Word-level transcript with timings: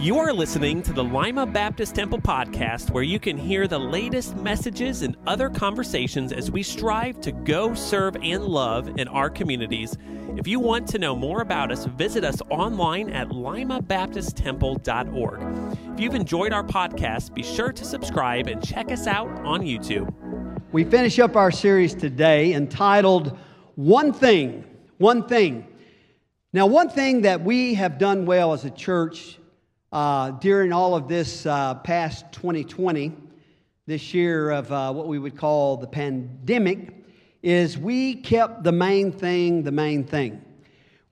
You 0.00 0.18
are 0.18 0.32
listening 0.32 0.82
to 0.84 0.94
the 0.94 1.04
Lima 1.04 1.44
Baptist 1.44 1.94
Temple 1.94 2.22
podcast, 2.22 2.90
where 2.90 3.02
you 3.02 3.20
can 3.20 3.36
hear 3.36 3.68
the 3.68 3.78
latest 3.78 4.34
messages 4.34 5.02
and 5.02 5.14
other 5.26 5.50
conversations 5.50 6.32
as 6.32 6.50
we 6.50 6.62
strive 6.62 7.20
to 7.20 7.32
go, 7.32 7.74
serve, 7.74 8.16
and 8.22 8.46
love 8.46 8.98
in 8.98 9.08
our 9.08 9.28
communities. 9.28 9.98
If 10.38 10.48
you 10.48 10.58
want 10.58 10.88
to 10.88 10.98
know 10.98 11.14
more 11.14 11.42
about 11.42 11.70
us, 11.70 11.84
visit 11.84 12.24
us 12.24 12.40
online 12.48 13.10
at 13.10 13.28
limabaptisttemple.org. 13.28 15.92
If 15.92 16.00
you've 16.00 16.14
enjoyed 16.14 16.54
our 16.54 16.64
podcast, 16.64 17.34
be 17.34 17.42
sure 17.42 17.70
to 17.70 17.84
subscribe 17.84 18.46
and 18.46 18.66
check 18.66 18.90
us 18.90 19.06
out 19.06 19.28
on 19.44 19.60
YouTube. 19.60 20.10
We 20.72 20.84
finish 20.84 21.18
up 21.18 21.36
our 21.36 21.50
series 21.50 21.94
today 21.94 22.54
entitled 22.54 23.36
One 23.74 24.14
Thing. 24.14 24.64
One 24.96 25.28
Thing. 25.28 25.66
Now, 26.54 26.64
one 26.64 26.88
thing 26.88 27.20
that 27.20 27.44
we 27.44 27.74
have 27.74 27.98
done 27.98 28.24
well 28.24 28.54
as 28.54 28.64
a 28.64 28.70
church 28.70 29.36
uh, 29.92 30.30
during 30.32 30.72
all 30.72 30.94
of 30.94 31.08
this 31.08 31.46
uh, 31.46 31.74
past 31.74 32.24
2020, 32.32 33.12
this 33.86 34.14
year 34.14 34.50
of 34.50 34.70
uh, 34.70 34.92
what 34.92 35.08
we 35.08 35.18
would 35.18 35.36
call 35.36 35.76
the 35.76 35.86
pandemic, 35.86 37.04
is 37.42 37.76
we 37.76 38.14
kept 38.14 38.62
the 38.62 38.70
main 38.70 39.10
thing 39.10 39.62
the 39.62 39.72
main 39.72 40.04
thing. 40.04 40.44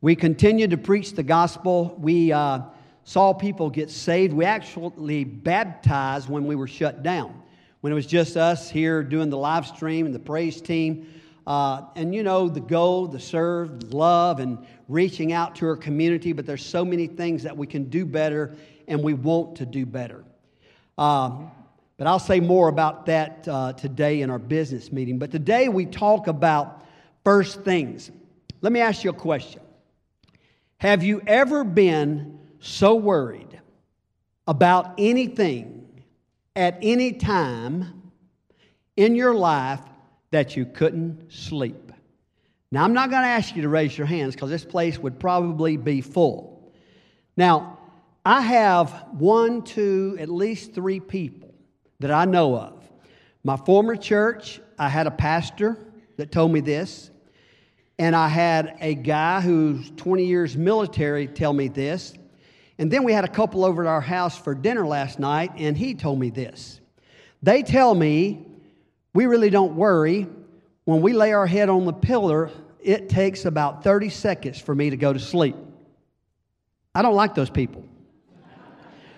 We 0.00 0.14
continued 0.14 0.70
to 0.70 0.76
preach 0.76 1.14
the 1.14 1.24
gospel. 1.24 1.96
We 1.98 2.30
uh, 2.30 2.60
saw 3.02 3.32
people 3.32 3.68
get 3.68 3.90
saved. 3.90 4.32
We 4.32 4.44
actually 4.44 5.24
baptized 5.24 6.28
when 6.28 6.46
we 6.46 6.54
were 6.54 6.68
shut 6.68 7.02
down, 7.02 7.42
when 7.80 7.92
it 7.92 7.96
was 7.96 8.06
just 8.06 8.36
us 8.36 8.70
here 8.70 9.02
doing 9.02 9.28
the 9.28 9.38
live 9.38 9.66
stream 9.66 10.06
and 10.06 10.14
the 10.14 10.20
praise 10.20 10.60
team. 10.60 11.17
Uh, 11.48 11.86
and 11.96 12.14
you 12.14 12.22
know, 12.22 12.46
the 12.46 12.60
go, 12.60 13.06
the 13.06 13.18
serve, 13.18 13.94
love, 13.94 14.38
and 14.38 14.58
reaching 14.86 15.32
out 15.32 15.56
to 15.56 15.66
our 15.66 15.76
community, 15.76 16.34
but 16.34 16.44
there's 16.44 16.64
so 16.64 16.84
many 16.84 17.06
things 17.06 17.42
that 17.42 17.56
we 17.56 17.66
can 17.66 17.84
do 17.84 18.04
better 18.04 18.54
and 18.86 19.02
we 19.02 19.14
want 19.14 19.56
to 19.56 19.64
do 19.64 19.86
better. 19.86 20.22
Um, 20.98 21.50
but 21.96 22.06
I'll 22.06 22.18
say 22.18 22.38
more 22.38 22.68
about 22.68 23.06
that 23.06 23.48
uh, 23.48 23.72
today 23.72 24.20
in 24.20 24.28
our 24.28 24.38
business 24.38 24.92
meeting. 24.92 25.18
But 25.18 25.30
today 25.30 25.70
we 25.70 25.86
talk 25.86 26.26
about 26.26 26.84
first 27.24 27.62
things. 27.62 28.10
Let 28.60 28.70
me 28.70 28.80
ask 28.80 29.02
you 29.02 29.08
a 29.08 29.14
question 29.14 29.62
Have 30.76 31.02
you 31.02 31.22
ever 31.26 31.64
been 31.64 32.40
so 32.60 32.94
worried 32.94 33.58
about 34.46 34.96
anything 34.98 36.02
at 36.54 36.78
any 36.82 37.12
time 37.14 38.12
in 38.98 39.14
your 39.14 39.34
life 39.34 39.80
that 40.30 40.56
you 40.56 40.66
couldn't 40.66 41.32
sleep. 41.32 41.92
Now, 42.70 42.84
I'm 42.84 42.92
not 42.92 43.10
going 43.10 43.22
to 43.22 43.28
ask 43.28 43.56
you 43.56 43.62
to 43.62 43.68
raise 43.68 43.96
your 43.96 44.06
hands 44.06 44.34
because 44.34 44.50
this 44.50 44.64
place 44.64 44.98
would 44.98 45.18
probably 45.18 45.76
be 45.76 46.00
full. 46.02 46.72
Now, 47.36 47.78
I 48.26 48.42
have 48.42 49.06
one, 49.12 49.62
two, 49.62 50.16
at 50.20 50.28
least 50.28 50.74
three 50.74 51.00
people 51.00 51.54
that 52.00 52.10
I 52.10 52.26
know 52.26 52.56
of. 52.56 52.84
My 53.42 53.56
former 53.56 53.96
church, 53.96 54.60
I 54.78 54.88
had 54.88 55.06
a 55.06 55.10
pastor 55.10 55.78
that 56.16 56.30
told 56.30 56.52
me 56.52 56.60
this, 56.60 57.10
and 57.98 58.14
I 58.14 58.28
had 58.28 58.76
a 58.80 58.94
guy 58.94 59.40
who's 59.40 59.90
20 59.96 60.26
years 60.26 60.56
military 60.56 61.26
tell 61.26 61.52
me 61.52 61.68
this. 61.68 62.12
And 62.78 62.90
then 62.90 63.02
we 63.02 63.12
had 63.12 63.24
a 63.24 63.28
couple 63.28 63.64
over 63.64 63.82
at 63.82 63.88
our 63.88 64.00
house 64.00 64.36
for 64.36 64.54
dinner 64.54 64.86
last 64.86 65.18
night, 65.18 65.52
and 65.56 65.76
he 65.76 65.94
told 65.94 66.20
me 66.20 66.30
this. 66.30 66.80
They 67.42 67.62
tell 67.62 67.94
me 67.94 68.47
we 69.18 69.26
really 69.26 69.50
don't 69.50 69.74
worry. 69.74 70.28
When 70.84 71.00
we 71.00 71.12
lay 71.12 71.32
our 71.32 71.44
head 71.44 71.68
on 71.68 71.86
the 71.86 71.92
pillar, 71.92 72.52
it 72.80 73.08
takes 73.08 73.46
about 73.46 73.82
30 73.82 74.10
seconds 74.10 74.60
for 74.60 74.76
me 74.76 74.90
to 74.90 74.96
go 74.96 75.12
to 75.12 75.18
sleep. 75.18 75.56
I 76.94 77.02
don't 77.02 77.16
like 77.16 77.34
those 77.34 77.50
people. 77.50 77.84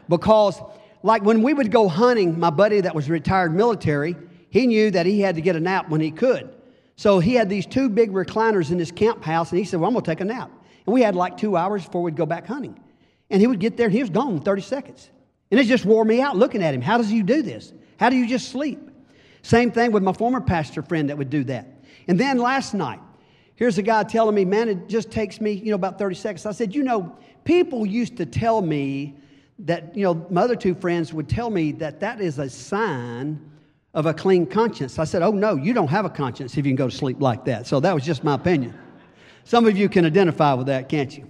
Because, 0.08 0.58
like 1.02 1.22
when 1.22 1.42
we 1.42 1.52
would 1.52 1.70
go 1.70 1.86
hunting, 1.86 2.40
my 2.40 2.48
buddy 2.48 2.80
that 2.80 2.94
was 2.94 3.10
retired 3.10 3.54
military, 3.54 4.16
he 4.48 4.66
knew 4.66 4.90
that 4.90 5.04
he 5.04 5.20
had 5.20 5.34
to 5.34 5.42
get 5.42 5.54
a 5.54 5.60
nap 5.60 5.90
when 5.90 6.00
he 6.00 6.10
could. 6.10 6.48
So 6.96 7.18
he 7.18 7.34
had 7.34 7.50
these 7.50 7.66
two 7.66 7.90
big 7.90 8.10
recliners 8.10 8.70
in 8.70 8.78
his 8.78 8.90
camp 8.90 9.22
house, 9.22 9.50
and 9.50 9.58
he 9.58 9.66
said, 9.66 9.80
Well, 9.80 9.88
I'm 9.88 9.92
going 9.92 10.02
to 10.02 10.10
take 10.10 10.22
a 10.22 10.24
nap. 10.24 10.50
And 10.86 10.94
we 10.94 11.02
had 11.02 11.14
like 11.14 11.36
two 11.36 11.58
hours 11.58 11.84
before 11.84 12.02
we'd 12.02 12.16
go 12.16 12.24
back 12.24 12.46
hunting. 12.46 12.80
And 13.28 13.38
he 13.38 13.46
would 13.46 13.60
get 13.60 13.76
there, 13.76 13.88
and 13.88 13.94
he 13.94 14.00
was 14.00 14.08
gone 14.08 14.32
in 14.32 14.40
30 14.40 14.62
seconds. 14.62 15.10
And 15.50 15.60
it 15.60 15.64
just 15.64 15.84
wore 15.84 16.06
me 16.06 16.22
out 16.22 16.38
looking 16.38 16.62
at 16.62 16.72
him. 16.72 16.80
How 16.80 16.96
does 16.96 17.10
he 17.10 17.22
do 17.22 17.42
this? 17.42 17.74
How 17.98 18.08
do 18.08 18.16
you 18.16 18.26
just 18.26 18.48
sleep? 18.48 18.89
Same 19.42 19.70
thing 19.70 19.92
with 19.92 20.02
my 20.02 20.12
former 20.12 20.40
pastor 20.40 20.82
friend 20.82 21.08
that 21.08 21.18
would 21.18 21.30
do 21.30 21.44
that. 21.44 21.66
And 22.08 22.18
then 22.18 22.38
last 22.38 22.74
night, 22.74 23.00
here's 23.56 23.78
a 23.78 23.82
guy 23.82 24.02
telling 24.04 24.34
me, 24.34 24.44
man, 24.44 24.68
it 24.68 24.88
just 24.88 25.10
takes 25.10 25.40
me, 25.40 25.52
you 25.52 25.70
know, 25.70 25.76
about 25.76 25.98
30 25.98 26.14
seconds. 26.14 26.46
I 26.46 26.52
said, 26.52 26.74
you 26.74 26.82
know, 26.82 27.16
people 27.44 27.86
used 27.86 28.16
to 28.18 28.26
tell 28.26 28.62
me 28.62 29.16
that, 29.60 29.96
you 29.96 30.04
know, 30.04 30.26
my 30.30 30.42
other 30.42 30.56
two 30.56 30.74
friends 30.74 31.12
would 31.12 31.28
tell 31.28 31.50
me 31.50 31.72
that 31.72 32.00
that 32.00 32.20
is 32.20 32.38
a 32.38 32.48
sign 32.48 33.50
of 33.92 34.06
a 34.06 34.14
clean 34.14 34.46
conscience. 34.46 34.98
I 34.98 35.04
said, 35.04 35.22
oh, 35.22 35.32
no, 35.32 35.56
you 35.56 35.72
don't 35.72 35.88
have 35.88 36.04
a 36.04 36.10
conscience 36.10 36.52
if 36.52 36.64
you 36.64 36.70
can 36.70 36.76
go 36.76 36.88
to 36.88 36.94
sleep 36.94 37.20
like 37.20 37.44
that. 37.46 37.66
So 37.66 37.80
that 37.80 37.94
was 37.94 38.04
just 38.04 38.24
my 38.24 38.34
opinion. 38.34 38.78
Some 39.44 39.66
of 39.66 39.76
you 39.76 39.88
can 39.88 40.04
identify 40.06 40.54
with 40.54 40.68
that, 40.68 40.88
can't 40.88 41.16
you? 41.16 41.28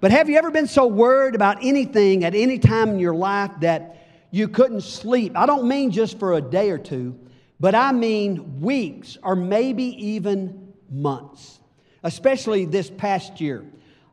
But 0.00 0.10
have 0.10 0.28
you 0.28 0.36
ever 0.36 0.50
been 0.50 0.66
so 0.66 0.86
worried 0.86 1.34
about 1.34 1.58
anything 1.62 2.24
at 2.24 2.34
any 2.34 2.58
time 2.58 2.90
in 2.90 2.98
your 2.98 3.14
life 3.14 3.52
that 3.60 4.06
you 4.30 4.48
couldn't 4.48 4.82
sleep? 4.82 5.36
I 5.36 5.46
don't 5.46 5.68
mean 5.68 5.90
just 5.90 6.18
for 6.18 6.34
a 6.34 6.40
day 6.40 6.70
or 6.70 6.78
two, 6.78 7.18
but 7.58 7.74
I 7.74 7.92
mean 7.92 8.60
weeks 8.60 9.16
or 9.22 9.36
maybe 9.36 9.84
even 10.06 10.72
months, 10.90 11.60
especially 12.02 12.64
this 12.64 12.90
past 12.90 13.40
year. 13.40 13.64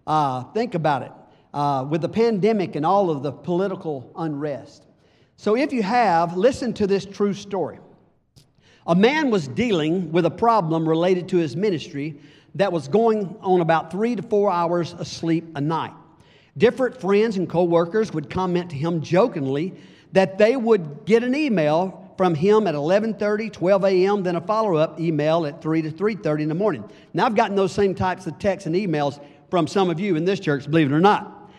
Uh, 0.05 0.43
think 0.43 0.75
about 0.75 1.03
it 1.03 1.11
uh, 1.53 1.85
with 1.89 2.01
the 2.01 2.09
pandemic 2.09 2.75
and 2.75 2.85
all 2.85 3.09
of 3.09 3.23
the 3.23 3.31
political 3.31 4.11
unrest. 4.15 4.85
So, 5.35 5.55
if 5.55 5.73
you 5.73 5.83
have, 5.83 6.37
listen 6.37 6.73
to 6.73 6.87
this 6.87 7.05
true 7.05 7.33
story. 7.33 7.79
A 8.85 8.95
man 8.95 9.31
was 9.31 9.47
dealing 9.47 10.11
with 10.11 10.25
a 10.25 10.31
problem 10.31 10.87
related 10.87 11.29
to 11.29 11.37
his 11.37 11.55
ministry 11.55 12.19
that 12.55 12.71
was 12.71 12.87
going 12.87 13.35
on 13.41 13.61
about 13.61 13.91
three 13.91 14.15
to 14.15 14.21
four 14.21 14.51
hours 14.51 14.93
of 14.93 15.07
sleep 15.07 15.45
a 15.55 15.61
night. 15.61 15.93
Different 16.57 16.99
friends 16.99 17.37
and 17.37 17.49
co-workers 17.49 18.13
would 18.13 18.29
comment 18.29 18.69
to 18.69 18.75
him 18.75 19.01
jokingly 19.01 19.73
that 20.11 20.37
they 20.37 20.55
would 20.55 21.05
get 21.05 21.23
an 21.23 21.33
email 21.33 22.02
from 22.17 22.35
him 22.35 22.67
at 22.67 22.75
11:30, 22.75 23.51
12 23.51 23.83
a.m., 23.85 24.23
then 24.23 24.35
a 24.35 24.41
follow-up 24.41 24.99
email 24.99 25.45
at 25.45 25.61
3 25.61 25.81
to 25.81 25.91
3:30 25.91 26.43
in 26.43 26.49
the 26.49 26.55
morning. 26.55 26.83
Now 27.13 27.25
I've 27.25 27.35
gotten 27.35 27.55
those 27.55 27.71
same 27.71 27.95
types 27.95 28.27
of 28.27 28.39
texts 28.39 28.67
and 28.67 28.75
emails 28.75 29.19
from 29.49 29.67
some 29.67 29.89
of 29.89 29.99
you 29.99 30.15
in 30.15 30.25
this 30.25 30.39
church, 30.39 30.69
believe 30.69 30.91
it 30.91 30.95
or 30.95 30.99
not. 30.99 31.51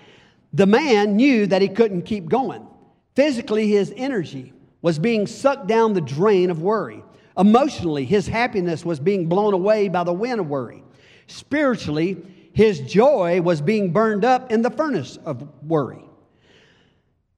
The 0.53 0.67
man 0.67 1.17
knew 1.17 1.47
that 1.47 1.63
he 1.63 1.69
couldn't 1.69 2.03
keep 2.03 2.29
going. 2.29 2.67
Physically, 3.15 3.69
his 3.69 3.93
energy 3.97 4.53
was 4.83 4.99
being 4.99 5.27
sucked 5.27 5.67
down 5.67 5.95
the 5.95 6.01
drain 6.01 6.51
of 6.51 6.61
worry. 6.61 7.03
Emotionally, 7.37 8.05
his 8.05 8.27
happiness 8.27 8.85
was 8.85 9.01
being 9.01 9.29
blown 9.29 9.55
away 9.55 9.89
by 9.89 10.05
the 10.05 10.13
wind 10.13 10.41
of 10.41 10.49
worry. 10.49 10.85
Spiritually, 11.27 12.17
his 12.53 12.81
joy 12.81 13.41
was 13.41 13.61
being 13.61 13.93
burned 13.93 14.25
up 14.25 14.53
in 14.53 14.63
the 14.63 14.71
furnace 14.71 15.19
of 15.25 15.49
worry. 15.63 16.05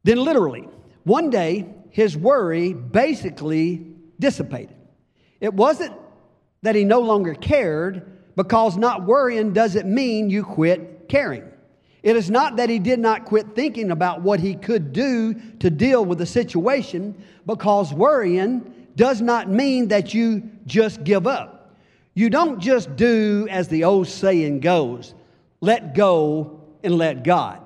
Then, 0.04 0.18
literally, 0.18 0.68
one 1.04 1.30
day, 1.30 1.66
his 1.96 2.14
worry 2.14 2.74
basically 2.74 3.86
dissipated. 4.20 4.76
It 5.40 5.54
wasn't 5.54 5.94
that 6.60 6.74
he 6.74 6.84
no 6.84 7.00
longer 7.00 7.32
cared, 7.32 8.34
because 8.36 8.76
not 8.76 9.06
worrying 9.06 9.54
doesn't 9.54 9.88
mean 9.88 10.28
you 10.28 10.44
quit 10.44 11.08
caring. 11.08 11.44
It 12.02 12.14
is 12.14 12.28
not 12.30 12.56
that 12.56 12.68
he 12.68 12.78
did 12.78 12.98
not 12.98 13.24
quit 13.24 13.54
thinking 13.54 13.90
about 13.90 14.20
what 14.20 14.40
he 14.40 14.56
could 14.56 14.92
do 14.92 15.32
to 15.60 15.70
deal 15.70 16.04
with 16.04 16.18
the 16.18 16.26
situation, 16.26 17.14
because 17.46 17.94
worrying 17.94 18.88
does 18.94 19.22
not 19.22 19.48
mean 19.48 19.88
that 19.88 20.12
you 20.12 20.50
just 20.66 21.02
give 21.02 21.26
up. 21.26 21.78
You 22.12 22.28
don't 22.28 22.60
just 22.60 22.94
do 22.96 23.48
as 23.50 23.68
the 23.68 23.84
old 23.84 24.06
saying 24.06 24.60
goes 24.60 25.14
let 25.62 25.94
go 25.94 26.60
and 26.84 26.98
let 26.98 27.24
God. 27.24 27.62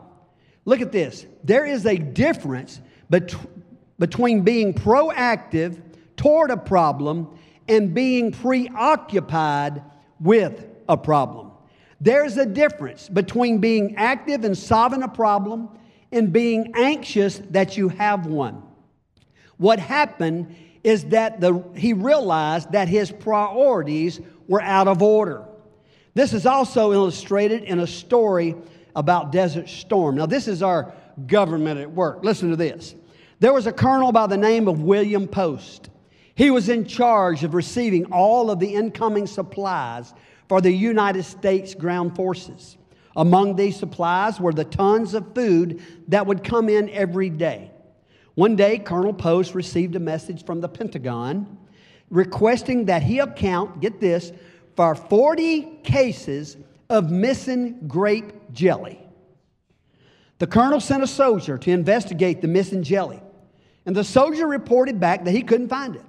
Look 0.66 0.82
at 0.82 0.92
this. 0.92 1.26
There 1.42 1.66
is 1.66 1.84
a 1.84 1.96
difference 1.96 2.80
between 3.10 3.59
between 4.00 4.40
being 4.40 4.74
proactive 4.74 5.80
toward 6.16 6.50
a 6.50 6.56
problem 6.56 7.38
and 7.68 7.94
being 7.94 8.32
preoccupied 8.32 9.82
with 10.18 10.66
a 10.88 10.96
problem. 10.96 11.52
There's 12.00 12.36
a 12.38 12.46
difference 12.46 13.08
between 13.08 13.58
being 13.58 13.94
active 13.96 14.44
in 14.44 14.54
solving 14.54 15.02
a 15.02 15.08
problem 15.08 15.68
and 16.10 16.32
being 16.32 16.72
anxious 16.74 17.40
that 17.50 17.76
you 17.76 17.90
have 17.90 18.26
one. 18.26 18.62
What 19.58 19.78
happened 19.78 20.56
is 20.82 21.04
that 21.06 21.40
the, 21.40 21.62
he 21.76 21.92
realized 21.92 22.72
that 22.72 22.88
his 22.88 23.12
priorities 23.12 24.18
were 24.48 24.62
out 24.62 24.88
of 24.88 25.02
order. 25.02 25.44
This 26.14 26.32
is 26.32 26.46
also 26.46 26.92
illustrated 26.92 27.64
in 27.64 27.78
a 27.80 27.86
story 27.86 28.56
about 28.96 29.30
Desert 29.30 29.68
Storm. 29.68 30.16
Now, 30.16 30.26
this 30.26 30.48
is 30.48 30.62
our 30.62 30.92
government 31.26 31.78
at 31.78 31.92
work. 31.92 32.24
Listen 32.24 32.48
to 32.48 32.56
this. 32.56 32.94
There 33.40 33.54
was 33.54 33.66
a 33.66 33.72
colonel 33.72 34.12
by 34.12 34.26
the 34.26 34.36
name 34.36 34.68
of 34.68 34.82
William 34.82 35.26
Post. 35.26 35.88
He 36.34 36.50
was 36.50 36.68
in 36.68 36.84
charge 36.84 37.42
of 37.42 37.54
receiving 37.54 38.12
all 38.12 38.50
of 38.50 38.60
the 38.60 38.74
incoming 38.74 39.26
supplies 39.26 40.12
for 40.46 40.60
the 40.60 40.70
United 40.70 41.22
States 41.22 41.74
ground 41.74 42.14
forces. 42.14 42.76
Among 43.16 43.56
these 43.56 43.78
supplies 43.78 44.38
were 44.38 44.52
the 44.52 44.64
tons 44.64 45.14
of 45.14 45.34
food 45.34 45.82
that 46.08 46.26
would 46.26 46.44
come 46.44 46.68
in 46.68 46.90
every 46.90 47.30
day. 47.30 47.70
One 48.34 48.56
day, 48.56 48.78
Colonel 48.78 49.14
Post 49.14 49.54
received 49.54 49.96
a 49.96 50.00
message 50.00 50.44
from 50.44 50.60
the 50.60 50.68
Pentagon 50.68 51.58
requesting 52.10 52.84
that 52.86 53.02
he 53.02 53.20
account, 53.20 53.80
get 53.80 54.00
this, 54.00 54.32
for 54.76 54.94
40 54.94 55.80
cases 55.82 56.58
of 56.90 57.10
missing 57.10 57.86
grape 57.88 58.52
jelly. 58.52 59.00
The 60.38 60.46
colonel 60.46 60.80
sent 60.80 61.02
a 61.02 61.06
soldier 61.06 61.58
to 61.58 61.70
investigate 61.70 62.40
the 62.40 62.48
missing 62.48 62.82
jelly, 62.82 63.22
and 63.86 63.96
the 63.96 64.04
soldier 64.04 64.46
reported 64.46 65.00
back 65.00 65.24
that 65.24 65.32
he 65.32 65.42
couldn't 65.42 65.68
find 65.68 65.96
it. 65.96 66.04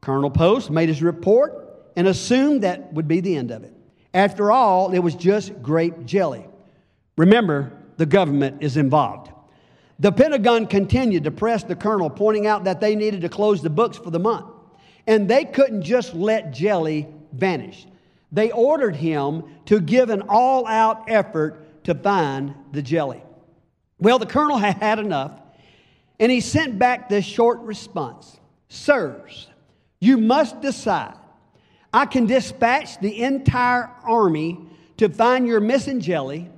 Colonel 0.00 0.30
Post 0.30 0.70
made 0.70 0.88
his 0.88 1.02
report 1.02 1.66
and 1.96 2.06
assumed 2.06 2.62
that 2.62 2.92
would 2.92 3.08
be 3.08 3.20
the 3.20 3.36
end 3.36 3.50
of 3.50 3.64
it. 3.64 3.72
After 4.12 4.50
all, 4.50 4.92
it 4.92 4.98
was 4.98 5.14
just 5.14 5.62
grape 5.62 6.04
jelly. 6.04 6.46
Remember, 7.16 7.72
the 7.96 8.06
government 8.06 8.62
is 8.62 8.76
involved. 8.76 9.30
The 9.98 10.12
Pentagon 10.12 10.66
continued 10.66 11.24
to 11.24 11.30
press 11.30 11.64
the 11.64 11.74
colonel, 11.74 12.10
pointing 12.10 12.46
out 12.46 12.64
that 12.64 12.80
they 12.80 12.94
needed 12.94 13.22
to 13.22 13.28
close 13.28 13.62
the 13.62 13.70
books 13.70 13.96
for 13.96 14.10
the 14.10 14.18
month. 14.18 14.46
And 15.06 15.28
they 15.28 15.44
couldn't 15.44 15.82
just 15.82 16.14
let 16.14 16.52
jelly 16.52 17.08
vanish. 17.32 17.86
They 18.32 18.50
ordered 18.50 18.96
him 18.96 19.44
to 19.66 19.80
give 19.80 20.10
an 20.10 20.22
all 20.28 20.66
out 20.66 21.08
effort 21.08 21.84
to 21.84 21.94
find 21.94 22.54
the 22.72 22.82
jelly. 22.82 23.22
Well, 23.98 24.18
the 24.18 24.26
colonel 24.26 24.58
had 24.58 24.76
had 24.76 24.98
enough, 24.98 25.32
and 26.18 26.32
he 26.32 26.40
sent 26.40 26.78
back 26.78 27.08
this 27.08 27.24
short 27.24 27.60
response 27.60 28.38
Sirs, 28.68 29.48
you 30.00 30.18
must 30.18 30.60
decide. 30.60 31.16
I 31.92 32.04
can 32.04 32.26
dispatch 32.26 32.98
the 33.00 33.22
entire 33.22 33.90
army 34.04 34.58
to 34.98 35.08
find 35.08 35.46
your 35.46 35.60
missing 35.60 36.00
jelly, 36.00 36.50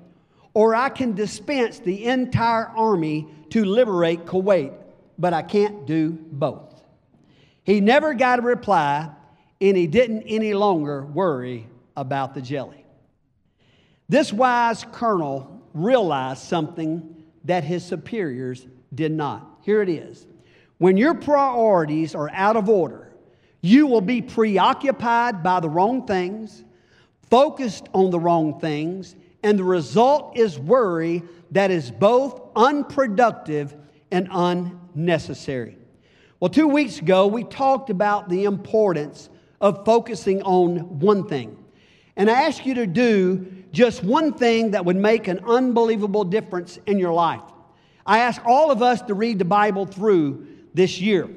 or 0.54 0.74
I 0.74 0.88
can 0.88 1.14
dispense 1.14 1.78
the 1.78 2.06
entire 2.06 2.66
army 2.68 3.28
to 3.50 3.64
liberate 3.64 4.26
Kuwait, 4.26 4.72
but 5.18 5.32
I 5.32 5.42
can't 5.42 5.86
do 5.86 6.10
both. 6.10 6.82
He 7.62 7.80
never 7.80 8.14
got 8.14 8.38
a 8.38 8.42
reply, 8.42 9.10
and 9.60 9.76
he 9.76 9.86
didn't 9.86 10.22
any 10.22 10.54
longer 10.54 11.04
worry 11.04 11.68
about 11.96 12.34
the 12.34 12.42
jelly. 12.42 12.84
This 14.08 14.32
wise 14.32 14.84
colonel 14.90 15.62
realized 15.74 16.42
something 16.42 17.14
that 17.44 17.64
his 17.64 17.84
superiors 17.84 18.66
did 18.94 19.12
not. 19.12 19.58
Here 19.62 19.82
it 19.82 19.88
is. 19.88 20.26
When 20.78 20.96
your 20.96 21.14
priorities 21.14 22.14
are 22.14 22.30
out 22.32 22.56
of 22.56 22.68
order, 22.68 23.12
you 23.60 23.86
will 23.86 24.00
be 24.00 24.22
preoccupied 24.22 25.42
by 25.42 25.60
the 25.60 25.68
wrong 25.68 26.06
things, 26.06 26.64
focused 27.28 27.88
on 27.92 28.10
the 28.10 28.20
wrong 28.20 28.60
things, 28.60 29.16
and 29.42 29.58
the 29.58 29.64
result 29.64 30.36
is 30.36 30.58
worry 30.58 31.22
that 31.50 31.70
is 31.70 31.90
both 31.90 32.40
unproductive 32.54 33.74
and 34.10 34.28
unnecessary. 34.30 35.76
Well, 36.40 36.50
two 36.50 36.68
weeks 36.68 37.00
ago, 37.00 37.26
we 37.26 37.42
talked 37.44 37.90
about 37.90 38.28
the 38.28 38.44
importance 38.44 39.28
of 39.60 39.84
focusing 39.84 40.42
on 40.42 41.00
one 41.00 41.26
thing. 41.26 41.56
And 42.16 42.30
I 42.30 42.42
asked 42.42 42.64
you 42.64 42.74
to 42.74 42.86
do 42.86 43.46
just 43.72 44.04
one 44.04 44.32
thing 44.32 44.72
that 44.72 44.84
would 44.84 44.96
make 44.96 45.28
an 45.28 45.40
unbelievable 45.46 46.24
difference 46.24 46.78
in 46.86 46.98
your 46.98 47.12
life. 47.12 47.42
I 48.08 48.20
ask 48.20 48.40
all 48.46 48.70
of 48.70 48.80
us 48.82 49.02
to 49.02 49.14
read 49.14 49.38
the 49.38 49.44
Bible 49.44 49.84
through 49.84 50.46
this 50.72 50.98
year. 50.98 51.28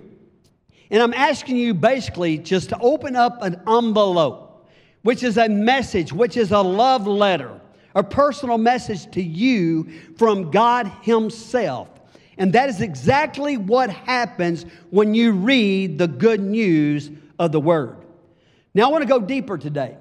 And 0.89 1.03
I'm 1.03 1.13
asking 1.13 1.57
you 1.57 1.73
basically 1.73 2.37
just 2.37 2.69
to 2.69 2.79
open 2.79 3.17
up 3.17 3.41
an 3.41 3.61
envelope, 3.67 4.69
which 5.01 5.21
is 5.21 5.37
a 5.37 5.49
message, 5.49 6.13
which 6.13 6.37
is 6.37 6.51
a 6.51 6.61
love 6.61 7.07
letter, 7.07 7.59
a 7.93 8.01
personal 8.01 8.57
message 8.57 9.11
to 9.11 9.21
you 9.21 9.91
from 10.15 10.49
God 10.49 10.89
Himself. 11.01 11.89
And 12.37 12.53
that 12.53 12.69
is 12.69 12.79
exactly 12.79 13.57
what 13.57 13.89
happens 13.89 14.65
when 14.91 15.13
you 15.13 15.33
read 15.33 15.97
the 15.97 16.07
good 16.07 16.39
news 16.39 17.11
of 17.37 17.51
the 17.51 17.59
Word. 17.59 17.97
Now, 18.73 18.87
I 18.87 18.91
want 18.91 19.01
to 19.01 19.09
go 19.09 19.19
deeper 19.19 19.57
today. 19.57 19.97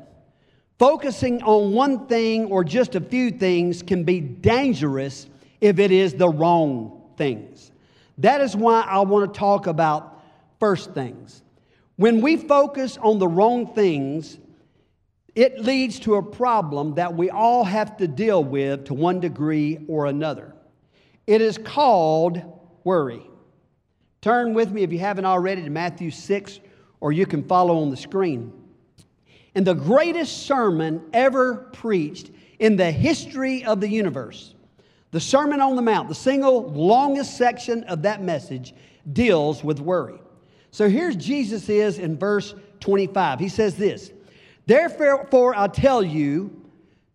Focusing 0.79 1.43
on 1.43 1.73
one 1.73 2.07
thing 2.07 2.47
or 2.47 2.63
just 2.63 2.95
a 2.95 3.01
few 3.01 3.33
things 3.33 3.83
can 3.83 4.05
be 4.05 4.21
dangerous 4.21 5.27
if 5.61 5.79
it 5.79 5.91
is 5.91 6.15
the 6.15 6.29
wrong 6.29 7.03
things. 7.17 7.71
That 8.19 8.41
is 8.41 8.57
why 8.57 8.83
I 8.83 9.01
want 9.01 9.33
to 9.33 9.39
talk 9.39 9.67
about 9.67 10.23
first 10.59 10.93
things. 10.93 11.43
When 11.97 12.21
we 12.21 12.37
focus 12.37 12.97
on 12.97 13.19
the 13.19 13.29
wrong 13.29 13.75
things, 13.75 14.39
it 15.35 15.61
leads 15.61 16.01
to 16.01 16.17
a 16.17 16.23
problem 16.23 16.95
that 16.95 17.15
we 17.15 17.31
all 17.31 17.65
have 17.65 17.97
to 17.99 18.09
deal 18.09 18.43
with 18.43 18.87
to 18.87 18.95
one 18.95 19.21
degree 19.21 19.79
or 19.89 20.07
another. 20.07 20.55
It 21.27 21.41
is 21.41 21.59
called 21.59 22.43
worry. 22.85 23.27
Turn 24.21 24.53
with 24.55 24.71
me, 24.71 24.83
if 24.83 24.93
you 24.93 24.99
haven't 24.99 25.25
already, 25.25 25.63
to 25.63 25.71
Matthew 25.71 26.11
6, 26.11 26.61
or 27.01 27.13
you 27.13 27.25
can 27.25 27.43
follow 27.45 27.81
on 27.81 27.91
the 27.91 27.97
screen. 27.97 28.53
In 29.55 29.65
the 29.65 29.75
greatest 29.75 30.47
sermon 30.47 31.03
ever 31.13 31.55
preached 31.73 32.31
in 32.59 32.77
the 32.77 32.91
history 32.91 33.65
of 33.65 33.81
the 33.81 33.89
universe, 33.89 34.55
the 35.11 35.21
Sermon 35.21 35.61
on 35.61 35.77
the 35.77 35.83
Mount, 35.83 36.09
the 36.09 36.15
single 36.15 36.71
longest 36.71 37.37
section 37.37 37.85
of 37.85 38.03
that 38.03 38.23
message, 38.23 38.75
deals 39.13 39.65
with 39.65 39.81
worry. 39.81 40.21
So 40.71 40.89
here's 40.89 41.17
Jesus 41.17 41.69
is 41.69 41.99
in 41.99 42.17
verse 42.17 42.55
25. 42.81 43.41
He 43.41 43.49
says 43.49 43.77
this 43.77 44.13
Therefore, 44.67 45.55
I 45.57 45.67
tell 45.67 46.03
you, 46.03 46.65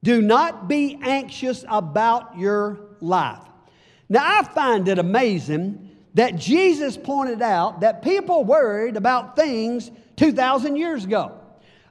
do 0.04 0.22
not 0.22 0.68
be 0.68 1.00
anxious 1.02 1.64
about 1.68 2.38
your 2.38 2.80
life. 3.00 3.40
Now, 4.10 4.24
I 4.24 4.44
find 4.44 4.88
it 4.88 5.00
amazing 5.00 5.90
that 6.14 6.36
Jesus 6.36 6.98
pointed 6.98 7.42
out 7.42 7.82
that 7.82 8.02
people 8.02 8.44
worried 8.44 8.98
about 8.98 9.36
things 9.36 9.90
2,000 10.18 10.76
years 10.76 11.06
ago. 11.06 11.40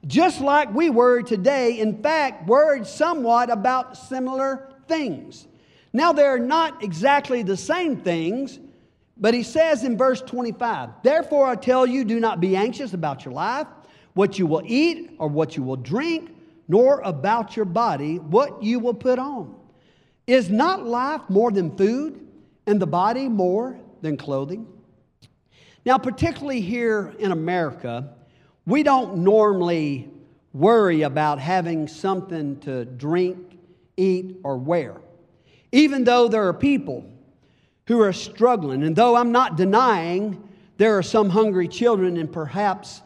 Just 0.07 0.39
like 0.39 0.73
we 0.73 0.89
worry 0.89 1.23
today, 1.23 1.79
in 1.79 2.01
fact, 2.01 2.47
worried 2.47 2.85
somewhat 2.85 3.49
about 3.49 3.97
similar 3.97 4.69
things. 4.87 5.47
Now, 5.95 6.11
they're 6.11 6.37
not 6.37 6.83
exactly 6.83 7.41
the 7.41 7.55
same 7.55 7.95
things, 7.95 8.59
but 9.15 9.33
he 9.33 9.43
says 9.43 9.85
in 9.85 9.97
verse 9.97 10.19
25, 10.19 10.89
Therefore 11.03 11.47
I 11.47 11.55
tell 11.55 11.85
you, 11.85 12.03
do 12.03 12.19
not 12.19 12.41
be 12.41 12.57
anxious 12.57 12.93
about 12.93 13.23
your 13.23 13.33
life, 13.33 13.67
what 14.13 14.37
you 14.37 14.45
will 14.45 14.63
eat 14.65 15.15
or 15.19 15.29
what 15.29 15.55
you 15.55 15.63
will 15.63 15.77
drink, 15.77 16.35
nor 16.67 16.99
about 16.99 17.55
your 17.55 17.63
body, 17.63 18.19
what 18.19 18.61
you 18.61 18.79
will 18.79 18.93
put 18.93 19.19
on. 19.19 19.55
Is 20.27 20.49
not 20.49 20.85
life 20.85 21.21
more 21.29 21.49
than 21.49 21.77
food, 21.77 22.27
and 22.67 22.77
the 22.77 22.87
body 22.87 23.29
more 23.29 23.79
than 24.01 24.17
clothing? 24.17 24.67
Now, 25.85 25.97
particularly 25.97 26.59
here 26.59 27.15
in 27.19 27.31
America, 27.31 28.09
we 28.65 28.83
don't 28.83 29.19
normally 29.19 30.09
worry 30.51 31.03
about 31.03 31.39
having 31.39 31.87
something 31.87 32.59
to 32.61 32.83
drink, 32.83 33.57
eat, 33.95 34.41
or 34.43 34.57
wear. 34.57 34.97
Even 35.75 36.05
though 36.05 36.29
there 36.29 36.47
are 36.47 36.53
people 36.53 37.05
who 37.85 37.99
are 37.99 38.13
struggling. 38.13 38.81
And 38.83 38.95
though 38.95 39.17
I'm 39.17 39.33
not 39.33 39.57
denying 39.57 40.41
there 40.77 40.97
are 40.97 41.03
some 41.03 41.29
hungry 41.29 41.67
children 41.67 42.15
and 42.15 42.31
perhaps 42.31 43.01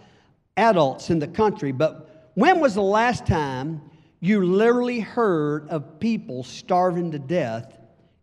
adults 0.55 1.09
in 1.09 1.17
the 1.17 1.27
country, 1.27 1.71
but 1.71 2.31
when 2.35 2.59
was 2.59 2.75
the 2.75 2.83
last 2.83 3.25
time 3.25 3.81
you 4.19 4.45
literally 4.45 4.99
heard 4.99 5.67
of 5.69 5.99
people 5.99 6.43
starving 6.43 7.09
to 7.11 7.17
death 7.17 7.75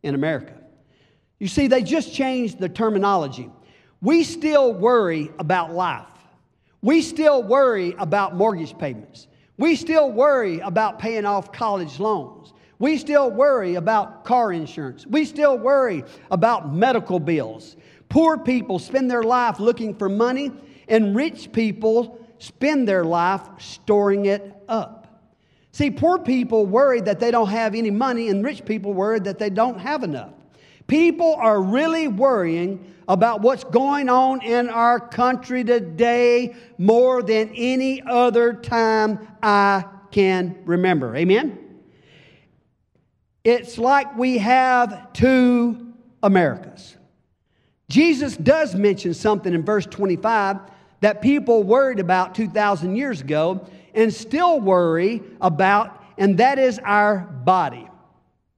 in 0.04 0.14
America? 0.14 0.54
You 1.40 1.48
see, 1.48 1.66
they 1.66 1.82
just 1.82 2.14
changed 2.14 2.60
the 2.60 2.68
terminology. 2.68 3.50
We 4.00 4.22
still 4.22 4.72
worry 4.72 5.32
about 5.40 5.72
life. 5.72 6.06
We 6.82 7.02
still 7.02 7.42
worry 7.42 7.96
about 7.98 8.36
mortgage 8.36 8.78
payments. 8.78 9.26
We 9.58 9.74
still 9.74 10.12
worry 10.12 10.60
about 10.60 11.00
paying 11.00 11.24
off 11.24 11.50
college 11.50 11.98
loans. 11.98 12.52
We 12.78 12.98
still 12.98 13.30
worry 13.30 13.76
about 13.76 14.24
car 14.24 14.52
insurance. 14.52 15.06
We 15.06 15.24
still 15.24 15.58
worry 15.58 16.04
about 16.30 16.74
medical 16.74 17.18
bills. 17.18 17.76
Poor 18.08 18.38
people 18.38 18.78
spend 18.78 19.10
their 19.10 19.22
life 19.22 19.58
looking 19.58 19.94
for 19.94 20.08
money, 20.08 20.52
and 20.88 21.16
rich 21.16 21.52
people 21.52 22.18
spend 22.38 22.86
their 22.86 23.04
life 23.04 23.42
storing 23.58 24.26
it 24.26 24.54
up. 24.68 25.22
See, 25.72 25.90
poor 25.90 26.18
people 26.18 26.66
worry 26.66 27.00
that 27.02 27.18
they 27.18 27.30
don't 27.30 27.48
have 27.48 27.74
any 27.74 27.90
money, 27.90 28.28
and 28.28 28.44
rich 28.44 28.64
people 28.64 28.92
worry 28.92 29.20
that 29.20 29.38
they 29.38 29.50
don't 29.50 29.78
have 29.78 30.04
enough. 30.04 30.32
People 30.86 31.34
are 31.34 31.60
really 31.60 32.08
worrying 32.08 32.94
about 33.08 33.40
what's 33.40 33.64
going 33.64 34.08
on 34.08 34.42
in 34.42 34.68
our 34.68 35.00
country 35.00 35.64
today 35.64 36.54
more 36.78 37.22
than 37.22 37.50
any 37.54 38.02
other 38.02 38.52
time 38.52 39.26
I 39.42 39.84
can 40.10 40.56
remember. 40.64 41.16
Amen? 41.16 41.65
It's 43.46 43.78
like 43.78 44.16
we 44.16 44.38
have 44.38 45.12
two 45.12 45.94
Americas. 46.20 46.96
Jesus 47.88 48.36
does 48.36 48.74
mention 48.74 49.14
something 49.14 49.54
in 49.54 49.64
verse 49.64 49.86
25 49.86 50.58
that 51.00 51.22
people 51.22 51.62
worried 51.62 52.00
about 52.00 52.34
2,000 52.34 52.96
years 52.96 53.20
ago 53.20 53.64
and 53.94 54.12
still 54.12 54.58
worry 54.58 55.22
about, 55.40 56.02
and 56.18 56.38
that 56.38 56.58
is 56.58 56.80
our 56.80 57.18
body. 57.18 57.88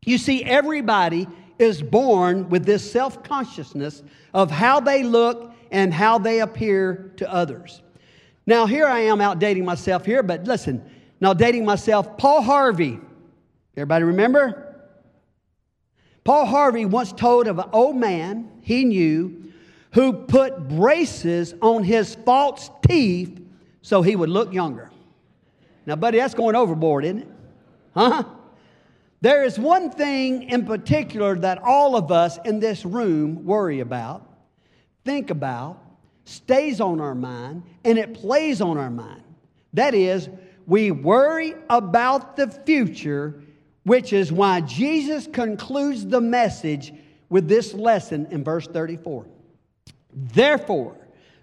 You 0.07 0.17
see, 0.17 0.43
everybody 0.43 1.29
is 1.59 1.83
born 1.83 2.49
with 2.49 2.65
this 2.65 2.91
self 2.91 3.23
consciousness 3.23 4.03
of 4.33 4.51
how 4.51 4.81
they 4.81 5.03
look 5.03 5.53
and 5.71 5.93
how 5.93 6.17
they 6.17 6.41
appear 6.41 7.13
to 7.19 7.31
others. 7.31 7.83
Now, 8.47 8.65
here 8.65 8.87
I 8.87 9.01
am 9.01 9.19
outdating 9.19 9.67
myself 9.67 10.07
here, 10.07 10.23
but 10.23 10.45
listen, 10.45 10.83
now 11.21 11.35
dating 11.35 11.67
myself, 11.67 12.17
Paul 12.17 12.41
Harvey. 12.41 12.99
Everybody 13.77 14.05
remember? 14.07 14.65
Paul 16.25 16.47
Harvey 16.47 16.85
once 16.85 17.13
told 17.13 17.47
of 17.47 17.59
an 17.59 17.69
old 17.73 17.97
man 17.97 18.51
he 18.61 18.85
knew 18.85 19.53
who 19.93 20.13
put 20.13 20.69
braces 20.69 21.55
on 21.63 21.83
his 21.83 22.15
false 22.15 22.71
teeth 22.87 23.41
so 23.83 24.03
he 24.03 24.17
would 24.17 24.29
look 24.29 24.53
younger. 24.53 24.91
Now, 25.87 25.97
buddy, 25.97 26.19
that's 26.19 26.35
going 26.35 26.55
overboard, 26.55 27.05
isn't 27.05 27.21
it? 27.21 27.29
Huh? 27.95 28.25
There 29.21 29.45
is 29.45 29.59
one 29.59 29.91
thing 29.91 30.45
in 30.45 30.67
particular 30.67 31.37
that 31.37 31.63
all 31.63 31.97
of 31.97 32.13
us 32.13 32.39
in 32.45 32.61
this 32.61 32.85
room 32.85 33.45
worry 33.45 33.81
about, 33.81 34.29
think 35.05 35.31
about, 35.31 35.83
stays 36.25 36.81
on 36.81 37.01
our 37.01 37.15
mind, 37.15 37.63
and 37.85 37.99
it 37.99 38.15
plays 38.15 38.61
on 38.61 38.77
our 38.77 38.91
mind. 38.91 39.23
That 39.73 39.95
is, 39.95 40.29
we 40.67 40.91
worry 40.91 41.55
about 41.71 42.37
the 42.37 42.49
future, 42.49 43.43
which 43.89 44.13
is 44.13 44.31
why 44.31 44.61
Jesus 44.61 45.27
concludes 45.27 46.07
the 46.07 46.21
message 46.21 46.93
with 47.31 47.49
this 47.49 47.73
lesson 47.73 48.29
in 48.31 48.45
verse 48.45 48.67
34. 48.67 49.27
Therefore, 50.13 50.97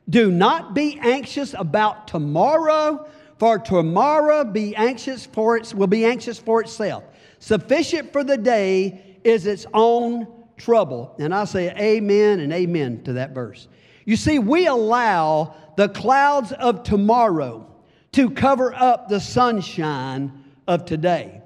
do 0.07 0.29
not 0.29 0.75
be 0.75 0.99
anxious 1.01 1.55
about 1.57 2.07
tomorrow, 2.07 3.07
for 3.39 3.57
tomorrow 3.57 4.43
be 4.43 4.75
anxious 4.75 5.25
for 5.25 5.57
its, 5.57 5.73
will 5.73 5.87
be 5.87 6.05
anxious 6.05 6.37
for 6.37 6.61
itself. 6.61 7.03
Sufficient 7.39 8.13
for 8.13 8.23
the 8.23 8.37
day 8.37 9.17
is 9.23 9.47
its 9.47 9.65
own 9.73 10.27
trouble. 10.55 11.15
And 11.17 11.33
I 11.33 11.45
say 11.45 11.71
amen 11.71 12.39
and 12.41 12.53
amen 12.53 13.03
to 13.05 13.13
that 13.13 13.31
verse. 13.31 13.67
You 14.05 14.15
see, 14.15 14.37
we 14.37 14.67
allow 14.67 15.55
the 15.77 15.89
clouds 15.89 16.51
of 16.51 16.83
tomorrow 16.83 17.67
to 18.11 18.29
cover 18.29 18.73
up 18.73 19.09
the 19.09 19.19
sunshine 19.19 20.43
of 20.67 20.85
today. 20.85 21.41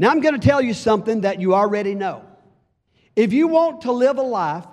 Now, 0.00 0.08
I'm 0.08 0.20
going 0.20 0.32
to 0.32 0.40
tell 0.40 0.62
you 0.62 0.72
something 0.72 1.20
that 1.20 1.42
you 1.42 1.54
already 1.54 1.94
know. 1.94 2.24
If 3.14 3.34
you 3.34 3.48
want 3.48 3.82
to 3.82 3.92
live 3.92 4.16
a 4.16 4.22
life 4.22 4.64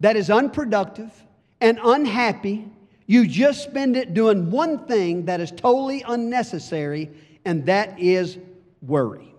that 0.00 0.16
is 0.16 0.30
unproductive 0.30 1.12
and 1.60 1.78
unhappy, 1.84 2.64
you 3.04 3.26
just 3.26 3.64
spend 3.64 3.98
it 3.98 4.14
doing 4.14 4.50
one 4.50 4.86
thing 4.86 5.26
that 5.26 5.42
is 5.42 5.50
totally 5.50 6.02
unnecessary, 6.08 7.10
and 7.44 7.66
that 7.66 8.00
is 8.00 8.38
worry. 8.80 9.34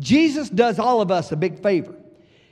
Jesus 0.00 0.50
does 0.50 0.78
all 0.78 1.00
of 1.00 1.10
us 1.10 1.32
a 1.32 1.36
big 1.36 1.62
favor. 1.62 1.94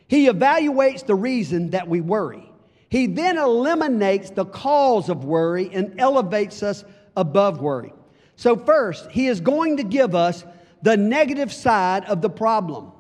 He 0.09 0.27
evaluates 0.27 1.05
the 1.05 1.15
reason 1.15 1.69
that 1.69 1.87
we 1.87 2.01
worry. 2.01 2.51
He 2.89 3.09
then 3.09 3.37
eliminates 3.37 4.31
the 4.31 4.47
cause 4.47 5.11
of 5.11 5.27
worry 5.27 5.69
and 5.71 6.01
elevates 6.01 6.63
us 6.63 6.83
above 7.15 7.61
worry. 7.61 7.93
So, 8.37 8.57
first, 8.57 9.11
He 9.11 9.27
is 9.27 9.43
going 9.43 9.77
to 9.77 9.83
give 9.83 10.15
us 10.15 10.47
the 10.83 10.97
negative 10.97 11.53
side 11.53 12.05
of 12.07 12.23
the 12.23 12.31
problem. 12.31 12.93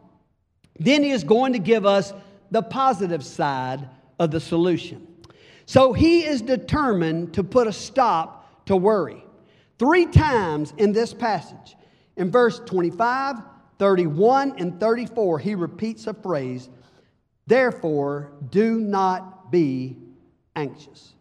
Then, 0.78 1.02
He 1.02 1.10
is 1.10 1.24
going 1.24 1.52
to 1.54 1.58
give 1.58 1.86
us 1.86 2.12
the 2.50 2.62
positive 2.62 3.24
side 3.24 3.88
of 4.18 4.30
the 4.30 4.40
solution. 4.40 5.06
So, 5.66 5.92
He 5.92 6.24
is 6.24 6.42
determined 6.42 7.34
to 7.34 7.44
put 7.44 7.66
a 7.66 7.72
stop 7.72 8.66
to 8.66 8.76
worry. 8.76 9.24
Three 9.78 10.06
times 10.06 10.74
in 10.76 10.92
this 10.92 11.14
passage, 11.14 11.76
in 12.16 12.30
verse 12.30 12.60
25, 12.66 13.36
31 13.78 14.54
and 14.58 14.78
34, 14.78 15.38
he 15.38 15.54
repeats 15.54 16.06
a 16.06 16.12
phrase, 16.12 16.68
therefore, 17.46 18.30
do 18.50 18.78
not 18.78 19.50
be 19.50 19.96
anxious. 20.54 21.14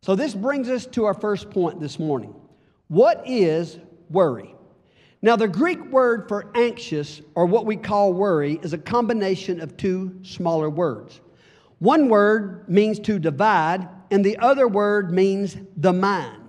So, 0.00 0.16
this 0.16 0.34
brings 0.34 0.70
us 0.70 0.86
to 0.86 1.04
our 1.04 1.12
first 1.12 1.50
point 1.50 1.78
this 1.78 1.98
morning. 1.98 2.34
What 2.88 3.22
is 3.28 3.78
worry? 4.08 4.55
Now, 5.22 5.36
the 5.36 5.48
Greek 5.48 5.82
word 5.90 6.28
for 6.28 6.50
anxious, 6.54 7.20
or 7.34 7.46
what 7.46 7.66
we 7.66 7.76
call 7.76 8.12
worry, 8.12 8.60
is 8.62 8.72
a 8.72 8.78
combination 8.78 9.60
of 9.60 9.76
two 9.76 10.18
smaller 10.22 10.68
words. 10.70 11.20
One 11.78 12.08
word 12.08 12.68
means 12.68 12.98
to 13.00 13.18
divide, 13.18 13.88
and 14.10 14.24
the 14.24 14.38
other 14.38 14.68
word 14.68 15.12
means 15.12 15.56
the 15.76 15.92
mind. 15.92 16.42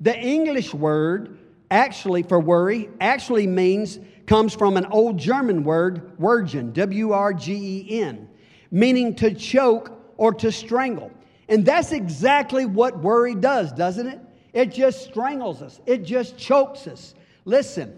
The 0.00 0.16
English 0.18 0.72
word 0.72 1.38
actually 1.70 2.22
for 2.22 2.40
worry 2.40 2.88
actually 3.00 3.46
means 3.46 3.98
comes 4.26 4.54
from 4.54 4.76
an 4.76 4.86
old 4.86 5.18
German 5.18 5.64
word, 5.64 6.16
wurgen, 6.18 6.72
W 6.72 7.12
R 7.12 7.32
G 7.34 7.86
E 7.90 8.00
N, 8.00 8.28
meaning 8.70 9.14
to 9.16 9.34
choke 9.34 9.92
or 10.16 10.32
to 10.34 10.50
strangle. 10.52 11.10
And 11.48 11.64
that's 11.64 11.92
exactly 11.92 12.64
what 12.64 12.98
worry 13.00 13.34
does, 13.34 13.72
doesn't 13.72 14.06
it? 14.06 14.20
It 14.52 14.72
just 14.72 15.04
strangles 15.04 15.62
us, 15.62 15.80
it 15.86 16.04
just 16.04 16.38
chokes 16.38 16.86
us. 16.86 17.14
Listen, 17.44 17.96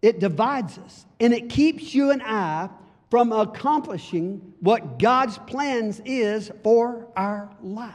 it 0.00 0.18
divides 0.18 0.78
us 0.78 1.06
and 1.20 1.32
it 1.32 1.48
keeps 1.48 1.94
you 1.94 2.10
and 2.10 2.22
I 2.22 2.68
from 3.10 3.30
accomplishing 3.30 4.54
what 4.60 4.98
God's 4.98 5.38
plans 5.38 6.00
is 6.04 6.50
for 6.62 7.08
our 7.14 7.54
life. 7.62 7.94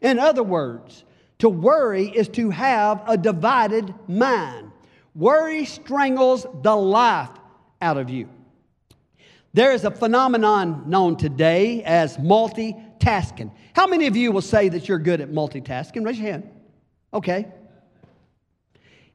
In 0.00 0.18
other 0.18 0.42
words, 0.42 1.04
to 1.38 1.48
worry 1.48 2.08
is 2.08 2.28
to 2.30 2.50
have 2.50 3.02
a 3.06 3.16
divided 3.16 3.92
mind. 4.08 4.70
Worry 5.14 5.64
strangles 5.64 6.46
the 6.62 6.74
life 6.74 7.30
out 7.82 7.98
of 7.98 8.08
you. 8.08 8.28
There 9.52 9.72
is 9.72 9.84
a 9.84 9.90
phenomenon 9.90 10.84
known 10.86 11.16
today 11.16 11.82
as 11.82 12.16
multitasking. 12.18 13.50
How 13.74 13.86
many 13.86 14.06
of 14.06 14.16
you 14.16 14.30
will 14.30 14.42
say 14.42 14.68
that 14.68 14.88
you're 14.88 14.98
good 14.98 15.20
at 15.20 15.30
multitasking? 15.30 16.04
Raise 16.04 16.18
your 16.18 16.30
hand. 16.30 16.50
Okay. 17.12 17.48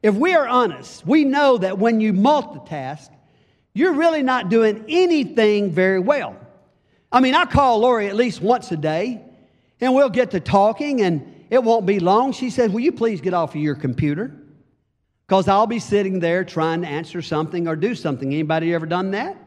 If 0.01 0.15
we 0.15 0.34
are 0.34 0.48
honest, 0.48 1.05
we 1.05 1.25
know 1.25 1.58
that 1.58 1.77
when 1.77 2.01
you 2.01 2.13
multitask, 2.13 3.10
you're 3.74 3.93
really 3.93 4.24
not 4.24 4.50
doing 4.50 4.86
anything 4.88 5.72
very 5.72 6.00
well. 6.00 6.36
I 7.12 7.20
mean, 7.20 7.36
I 7.36 7.46
call 7.46 7.79
Lori 7.79 8.08
at 8.08 8.15
least 8.15 8.41
once 8.41 8.72
a 8.72 8.77
day, 8.77 9.22
and 9.79 9.93
we'll 9.93 10.10
get 10.10 10.31
to 10.31 10.39
talking, 10.39 11.01
and 11.01 11.46
it 11.50 11.63
won't 11.63 11.86
be 11.86 12.00
long. 12.00 12.31
She 12.34 12.50
says, 12.50 12.72
Will 12.72 12.79
you 12.79 12.91
please 12.91 13.22
get 13.22 13.34
off 13.34 13.55
of 13.55 13.62
your 13.62 13.75
computer? 13.75 14.31
Because 15.27 15.48
I'll 15.48 15.67
be 15.67 15.79
sitting 15.79 16.20
there 16.20 16.43
trying 16.43 16.81
to 16.81 16.88
answer 16.88 17.22
something 17.22 17.67
or 17.67 17.75
do 17.75 17.96
something. 17.96 18.27
Anybody 18.34 18.74
ever 18.74 18.86
done 18.86 19.12
that? 19.12 19.38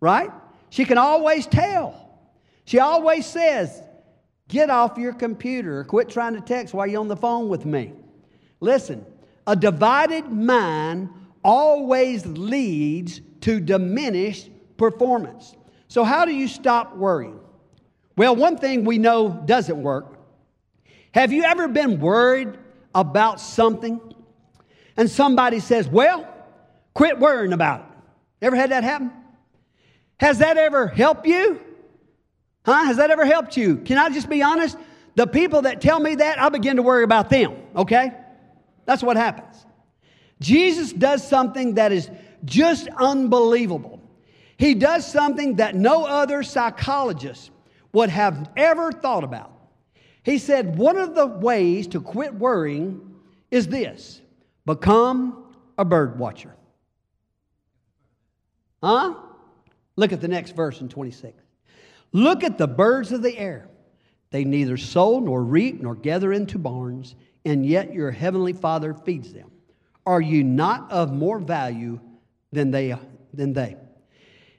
Right? 0.00 0.30
She 0.70 0.84
can 0.84 0.96
always 0.96 1.46
tell. 1.46 2.08
She 2.64 2.78
always 2.78 3.26
says, 3.26 3.82
Get 4.48 4.70
off 4.70 4.96
your 4.96 5.12
computer 5.12 5.84
quit 5.84 6.08
trying 6.08 6.34
to 6.34 6.40
text 6.40 6.72
while 6.72 6.86
you're 6.86 7.00
on 7.00 7.08
the 7.08 7.16
phone 7.16 7.48
with 7.48 7.66
me. 7.66 7.92
Listen, 8.60 9.04
a 9.48 9.56
divided 9.56 10.30
mind 10.30 11.08
always 11.42 12.26
leads 12.26 13.22
to 13.40 13.58
diminished 13.58 14.50
performance. 14.76 15.56
So, 15.88 16.04
how 16.04 16.26
do 16.26 16.34
you 16.34 16.46
stop 16.46 16.94
worrying? 16.96 17.40
Well, 18.14 18.36
one 18.36 18.58
thing 18.58 18.84
we 18.84 18.98
know 18.98 19.30
doesn't 19.46 19.82
work. 19.82 20.18
Have 21.12 21.32
you 21.32 21.44
ever 21.44 21.66
been 21.66 21.98
worried 21.98 22.58
about 22.94 23.40
something 23.40 23.98
and 24.98 25.08
somebody 25.08 25.60
says, 25.60 25.88
Well, 25.88 26.28
quit 26.92 27.18
worrying 27.18 27.54
about 27.54 27.80
it. 27.80 27.86
Ever 28.42 28.54
had 28.54 28.70
that 28.70 28.84
happen? 28.84 29.10
Has 30.20 30.40
that 30.40 30.58
ever 30.58 30.88
helped 30.88 31.26
you? 31.26 31.58
Huh? 32.66 32.84
Has 32.84 32.98
that 32.98 33.10
ever 33.10 33.24
helped 33.24 33.56
you? 33.56 33.78
Can 33.78 33.96
I 33.96 34.10
just 34.10 34.28
be 34.28 34.42
honest? 34.42 34.76
The 35.14 35.26
people 35.26 35.62
that 35.62 35.80
tell 35.80 35.98
me 35.98 36.16
that, 36.16 36.38
I 36.38 36.50
begin 36.50 36.76
to 36.76 36.82
worry 36.82 37.02
about 37.02 37.30
them, 37.30 37.56
okay? 37.74 38.12
That's 38.88 39.02
what 39.02 39.18
happens. 39.18 39.66
Jesus 40.40 40.94
does 40.94 41.28
something 41.28 41.74
that 41.74 41.92
is 41.92 42.08
just 42.46 42.88
unbelievable. 42.96 44.00
He 44.56 44.74
does 44.74 45.06
something 45.06 45.56
that 45.56 45.74
no 45.74 46.06
other 46.06 46.42
psychologist 46.42 47.50
would 47.92 48.08
have 48.08 48.50
ever 48.56 48.90
thought 48.90 49.24
about. 49.24 49.52
He 50.22 50.38
said, 50.38 50.78
One 50.78 50.96
of 50.96 51.14
the 51.14 51.26
ways 51.26 51.86
to 51.88 52.00
quit 52.00 52.34
worrying 52.34 53.14
is 53.50 53.68
this 53.68 54.22
Become 54.64 55.44
a 55.76 55.84
bird 55.84 56.18
watcher. 56.18 56.54
Huh? 58.82 59.16
Look 59.96 60.14
at 60.14 60.22
the 60.22 60.28
next 60.28 60.56
verse 60.56 60.80
in 60.80 60.88
26. 60.88 61.36
Look 62.12 62.42
at 62.42 62.56
the 62.56 62.66
birds 62.66 63.12
of 63.12 63.20
the 63.20 63.36
air. 63.36 63.68
They 64.30 64.44
neither 64.44 64.78
sow 64.78 65.20
nor 65.20 65.44
reap 65.44 65.82
nor 65.82 65.94
gather 65.94 66.32
into 66.32 66.58
barns, 66.58 67.16
and 67.44 67.64
yet 67.64 67.92
your 67.92 68.10
heavenly 68.10 68.52
Father 68.52 68.94
feeds 68.94 69.32
them. 69.32 69.50
Are 70.06 70.20
you 70.20 70.44
not 70.44 70.90
of 70.90 71.12
more 71.12 71.38
value 71.38 72.00
than 72.52 72.70
they? 72.70 72.96
Than 73.34 73.52
they? 73.52 73.76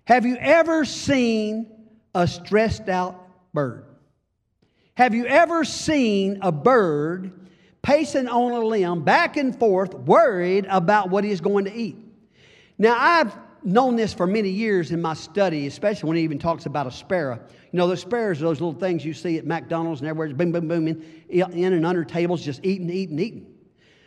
Have 0.06 0.26
you 0.26 0.38
ever 0.38 0.86
seen 0.86 1.68
a 2.14 2.28
stressed 2.28 2.90
out 2.90 3.28
bird? 3.54 3.86
Have 4.96 5.14
you 5.14 5.26
ever 5.26 5.64
seen 5.64 6.40
a 6.42 6.52
bird 6.52 7.40
pacing 7.82 8.28
on 8.28 8.52
a 8.52 8.60
limb 8.60 9.04
back 9.04 9.38
and 9.38 9.58
forth, 9.58 9.94
worried 9.94 10.66
about 10.70 11.10
what 11.10 11.24
he's 11.24 11.42
going 11.42 11.66
to 11.66 11.74
eat. 11.74 11.98
Now, 12.78 12.96
I've 12.98 13.36
known 13.64 13.96
this 13.96 14.14
for 14.14 14.26
many 14.26 14.50
years 14.50 14.92
in 14.92 15.02
my 15.02 15.14
study, 15.14 15.68
especially 15.68 16.08
when 16.08 16.18
he 16.18 16.24
even 16.24 16.40
talks 16.40 16.66
about 16.66 16.88
a 16.88 16.92
sparrow. 16.92 17.40
You 17.72 17.78
know, 17.78 17.88
those 17.88 18.02
sparrows 18.02 18.42
are 18.42 18.46
those 18.46 18.62
little 18.62 18.80
things 18.80 19.04
you 19.04 19.14
see 19.14 19.38
at 19.38 19.46
McDonald's 19.46 20.02
and 20.02 20.10
everywhere, 20.10 20.34
boom, 20.36 20.52
boom, 20.52 20.68
boom, 20.68 20.88
in, 20.88 21.04
in 21.30 21.74
and 21.74 21.86
under 21.86 22.04
tables, 22.04 22.44
just 22.44 22.66
eating, 22.66 22.90
eating, 22.90 23.20
eating. 23.20 23.54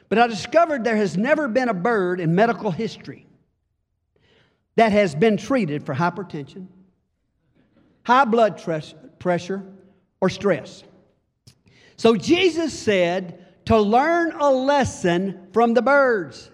But 0.09 0.19
I 0.19 0.27
discovered 0.27 0.85
there 0.85 0.97
has 0.97 1.17
never 1.17 1.49
been 1.49 1.69
a 1.69 1.75
bird 1.75 2.21
in 2.21 2.35
medical 2.35 2.71
history 2.71 3.27
that 4.77 4.93
has 4.93 5.15
been 5.15 5.37
treated 5.37 5.85
for 5.85 5.95
hypertension, 5.95 6.67
high 8.05 8.25
blood 8.25 8.63
pressure, 9.19 9.63
or 10.21 10.29
stress. 10.29 10.83
So 11.97 12.17
Jesus 12.17 12.79
said 12.79 13.47
to 13.67 13.79
learn 13.79 14.33
a 14.33 14.51
lesson 14.51 15.49
from 15.53 15.75
the 15.75 15.83
birds. 15.83 16.51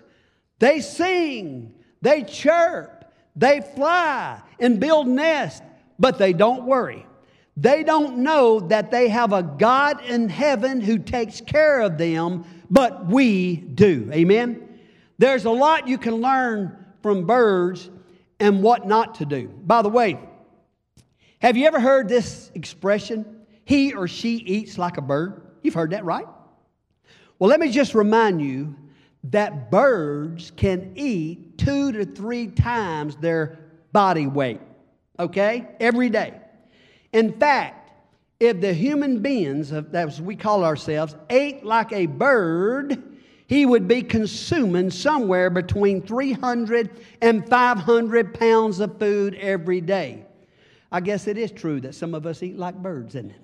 They 0.58 0.80
sing, 0.80 1.74
they 2.02 2.22
chirp, 2.22 3.12
they 3.34 3.60
fly 3.60 4.40
and 4.58 4.80
build 4.80 5.06
nests, 5.06 5.62
but 5.98 6.18
they 6.18 6.32
don't 6.32 6.64
worry. 6.64 7.06
They 7.56 7.82
don't 7.82 8.18
know 8.18 8.60
that 8.60 8.90
they 8.92 9.08
have 9.08 9.32
a 9.32 9.42
God 9.42 10.04
in 10.04 10.28
heaven 10.28 10.80
who 10.80 10.98
takes 10.98 11.40
care 11.40 11.80
of 11.80 11.98
them, 11.98 12.44
but 12.70 13.06
we 13.06 13.56
do. 13.56 14.08
Amen? 14.12 14.78
There's 15.18 15.44
a 15.44 15.50
lot 15.50 15.88
you 15.88 15.98
can 15.98 16.14
learn 16.16 16.86
from 17.02 17.26
birds 17.26 17.90
and 18.38 18.62
what 18.62 18.86
not 18.86 19.16
to 19.16 19.26
do. 19.26 19.48
By 19.48 19.82
the 19.82 19.88
way, 19.88 20.20
have 21.40 21.56
you 21.56 21.66
ever 21.66 21.80
heard 21.80 22.08
this 22.08 22.52
expression? 22.54 23.44
He 23.64 23.92
or 23.92 24.06
she 24.06 24.36
eats 24.36 24.78
like 24.78 24.96
a 24.96 25.02
bird. 25.02 25.42
You've 25.62 25.74
heard 25.74 25.90
that, 25.90 26.04
right? 26.04 26.26
Well, 27.38 27.50
let 27.50 27.60
me 27.60 27.70
just 27.70 27.94
remind 27.94 28.40
you 28.40 28.76
that 29.24 29.70
birds 29.70 30.52
can 30.56 30.92
eat 30.94 31.58
two 31.58 31.92
to 31.92 32.04
three 32.04 32.48
times 32.48 33.16
their 33.16 33.58
body 33.92 34.26
weight, 34.26 34.60
okay, 35.18 35.68
every 35.80 36.08
day. 36.08 36.34
In 37.12 37.38
fact, 37.38 37.92
if 38.40 38.60
the 38.60 38.72
human 38.72 39.20
beings, 39.20 39.72
as 39.72 40.20
we 40.20 40.36
call 40.36 40.64
ourselves, 40.64 41.16
ate 41.30 41.64
like 41.64 41.92
a 41.92 42.06
bird, 42.06 43.02
he 43.48 43.66
would 43.66 43.88
be 43.88 44.02
consuming 44.02 44.90
somewhere 44.90 45.50
between 45.50 46.02
300 46.02 47.04
and 47.20 47.48
500 47.48 48.34
pounds 48.34 48.78
of 48.78 48.98
food 48.98 49.34
every 49.36 49.80
day. 49.80 50.24
I 50.92 51.00
guess 51.00 51.26
it 51.26 51.36
is 51.36 51.50
true 51.50 51.80
that 51.80 51.94
some 51.94 52.14
of 52.14 52.26
us 52.26 52.42
eat 52.42 52.56
like 52.56 52.76
birds, 52.76 53.14
isn't 53.14 53.30
it? 53.30 53.40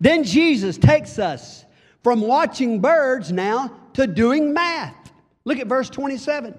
Then 0.00 0.24
Jesus 0.24 0.78
takes 0.78 1.18
us 1.18 1.64
from 2.02 2.20
watching 2.20 2.80
birds 2.80 3.32
now 3.32 3.72
to 3.94 4.06
doing 4.06 4.52
math. 4.52 5.12
Look 5.44 5.58
at 5.58 5.66
verse 5.66 5.90
27. 5.90 6.58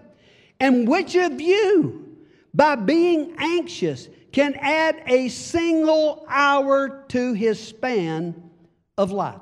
And 0.60 0.88
which 0.88 1.16
of 1.16 1.42
you, 1.42 2.18
by 2.54 2.76
being 2.76 3.36
anxious, 3.38 4.08
can 4.32 4.56
add 4.56 5.04
a 5.08 5.30
single 5.30 6.26
hour 6.30 7.06
to 7.10 7.34
his 7.34 7.60
span 7.60 8.50
of 8.98 9.12
life? 9.12 9.42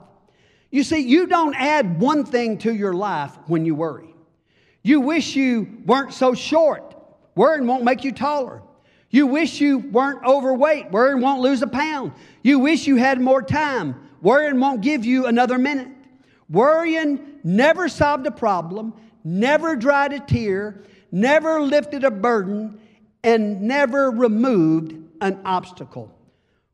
You 0.71 0.83
see, 0.83 0.99
you 0.99 1.27
don't 1.27 1.55
add 1.55 1.99
one 1.99 2.23
thing 2.23 2.57
to 2.59 2.73
your 2.73 2.93
life 2.93 3.37
when 3.47 3.65
you 3.65 3.75
worry. 3.75 4.15
You 4.83 5.01
wish 5.01 5.35
you 5.35 5.83
weren't 5.85 6.13
so 6.13 6.33
short. 6.33 6.95
Worrying 7.35 7.67
won't 7.67 7.83
make 7.83 8.03
you 8.03 8.11
taller. 8.11 8.61
You 9.09 9.27
wish 9.27 9.59
you 9.59 9.79
weren't 9.79 10.23
overweight. 10.23 10.91
Worrying 10.91 11.21
won't 11.21 11.41
lose 11.41 11.61
a 11.61 11.67
pound. 11.67 12.13
You 12.41 12.59
wish 12.59 12.87
you 12.87 12.95
had 12.95 13.19
more 13.19 13.41
time. 13.41 13.95
Worrying 14.21 14.59
won't 14.59 14.81
give 14.81 15.05
you 15.05 15.25
another 15.25 15.57
minute. 15.57 15.89
Worrying 16.49 17.39
never 17.43 17.89
solved 17.89 18.27
a 18.27 18.31
problem, 18.31 18.93
never 19.23 19.75
dried 19.75 20.13
a 20.13 20.19
tear, 20.19 20.83
never 21.11 21.61
lifted 21.61 22.03
a 22.03 22.11
burden, 22.11 22.79
and 23.23 23.61
never 23.61 24.11
removed 24.11 24.95
an 25.21 25.39
obstacle. 25.45 26.15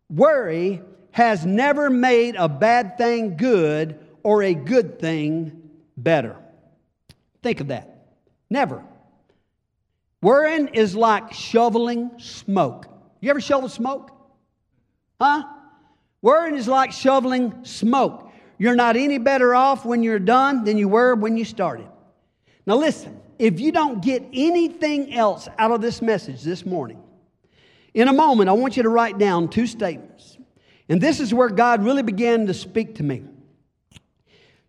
Worry 0.10 0.82
has 1.12 1.46
never 1.46 1.90
made 1.90 2.36
a 2.36 2.48
bad 2.48 2.98
thing 2.98 3.38
good 3.38 4.00
or 4.24 4.44
a 4.44 4.54
good 4.54 5.00
thing 5.00 5.70
better. 5.96 6.36
Think 7.44 7.60
of 7.60 7.68
that. 7.68 8.08
Never. 8.50 8.84
Worrying 10.22 10.70
is 10.70 10.96
like 10.96 11.34
shoveling 11.34 12.12
smoke. 12.18 12.88
You 13.20 13.30
ever 13.30 13.42
shovel 13.42 13.70
smoke? 13.70 14.12
Huh? 15.20 15.44
Worrying 16.28 16.56
is 16.58 16.68
like 16.68 16.92
shoveling 16.92 17.64
smoke. 17.64 18.30
You're 18.58 18.76
not 18.76 18.98
any 18.98 19.18
better 19.18 19.56
off 19.56 19.86
when 19.86 20.04
you're 20.04 20.20
done 20.20 20.66
than 20.66 20.78
you 20.78 20.90
were 20.90 21.16
when 21.16 21.38
you 21.38 21.46
started. 21.46 21.88
Now, 22.66 22.76
listen, 22.76 23.22
if 23.40 23.62
you 23.62 23.72
don't 23.72 24.04
get 24.04 24.26
anything 24.34 25.14
else 25.14 25.48
out 25.58 25.72
of 25.72 25.80
this 25.80 26.02
message 26.02 26.44
this 26.44 26.66
morning, 26.66 27.02
in 27.94 28.10
a 28.10 28.14
moment, 28.14 28.50
I 28.50 28.52
want 28.52 28.76
you 28.76 28.84
to 28.84 28.90
write 28.90 29.18
down 29.18 29.48
two 29.48 29.66
statements. 29.66 30.38
And 30.90 31.00
this 31.00 31.22
is 31.22 31.34
where 31.34 31.48
God 31.48 31.86
really 31.86 32.04
began 32.04 32.46
to 32.48 32.54
speak 32.54 32.96
to 32.96 33.04
me. 33.04 33.24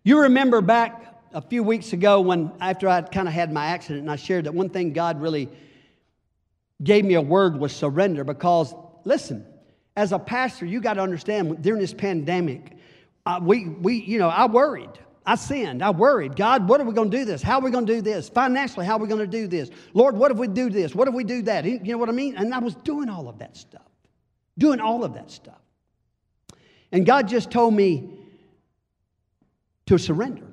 You 0.05 0.21
remember 0.21 0.61
back 0.61 1.13
a 1.33 1.41
few 1.41 1.61
weeks 1.61 1.91
ago 1.91 2.21
when, 2.21 2.53
after 2.61 2.87
I 2.87 3.01
kind 3.01 3.27
of 3.27 3.33
had 3.33 3.51
my 3.51 3.65
accident, 3.65 4.03
and 4.03 4.09
I 4.09 4.15
shared 4.15 4.45
that 4.45 4.53
one 4.53 4.69
thing 4.69 4.93
God 4.93 5.19
really 5.19 5.49
gave 6.81 7.03
me 7.03 7.15
a 7.15 7.21
word 7.21 7.59
was 7.59 7.75
surrender 7.75 8.23
because, 8.23 8.73
listen, 9.03 9.45
as 9.99 10.13
a 10.13 10.19
pastor, 10.19 10.65
you 10.65 10.79
got 10.79 10.93
to 10.93 11.01
understand 11.01 11.61
during 11.61 11.81
this 11.81 11.93
pandemic, 11.93 12.77
uh, 13.25 13.37
we, 13.43 13.67
we, 13.67 13.95
you 13.95 14.17
know, 14.17 14.29
I 14.29 14.45
worried. 14.45 14.97
I 15.25 15.35
sinned. 15.35 15.83
I 15.83 15.89
worried. 15.89 16.37
God, 16.37 16.69
what 16.69 16.79
are 16.79 16.85
we 16.85 16.93
going 16.93 17.11
to 17.11 17.17
do 17.17 17.25
this? 17.25 17.41
How 17.41 17.59
are 17.59 17.61
we 17.61 17.69
going 17.69 17.85
to 17.85 17.95
do 17.95 18.01
this? 18.01 18.29
Financially, 18.29 18.85
how 18.85 18.95
are 18.95 18.99
we 18.99 19.09
going 19.09 19.19
to 19.19 19.27
do 19.27 19.45
this? 19.45 19.69
Lord, 19.93 20.15
what 20.15 20.31
if 20.31 20.37
we 20.37 20.47
do 20.47 20.69
this? 20.69 20.95
What 20.95 21.09
if 21.09 21.13
we 21.13 21.25
do 21.25 21.41
that? 21.41 21.65
You 21.65 21.79
know 21.83 21.97
what 21.97 22.07
I 22.07 22.13
mean? 22.13 22.37
And 22.37 22.53
I 22.53 22.59
was 22.59 22.75
doing 22.75 23.09
all 23.09 23.27
of 23.27 23.39
that 23.39 23.57
stuff. 23.57 23.89
Doing 24.57 24.79
all 24.79 25.03
of 25.03 25.15
that 25.15 25.31
stuff. 25.31 25.59
And 26.93 27.05
God 27.05 27.27
just 27.27 27.51
told 27.51 27.73
me 27.73 28.09
to 29.87 29.97
surrender. 29.97 30.47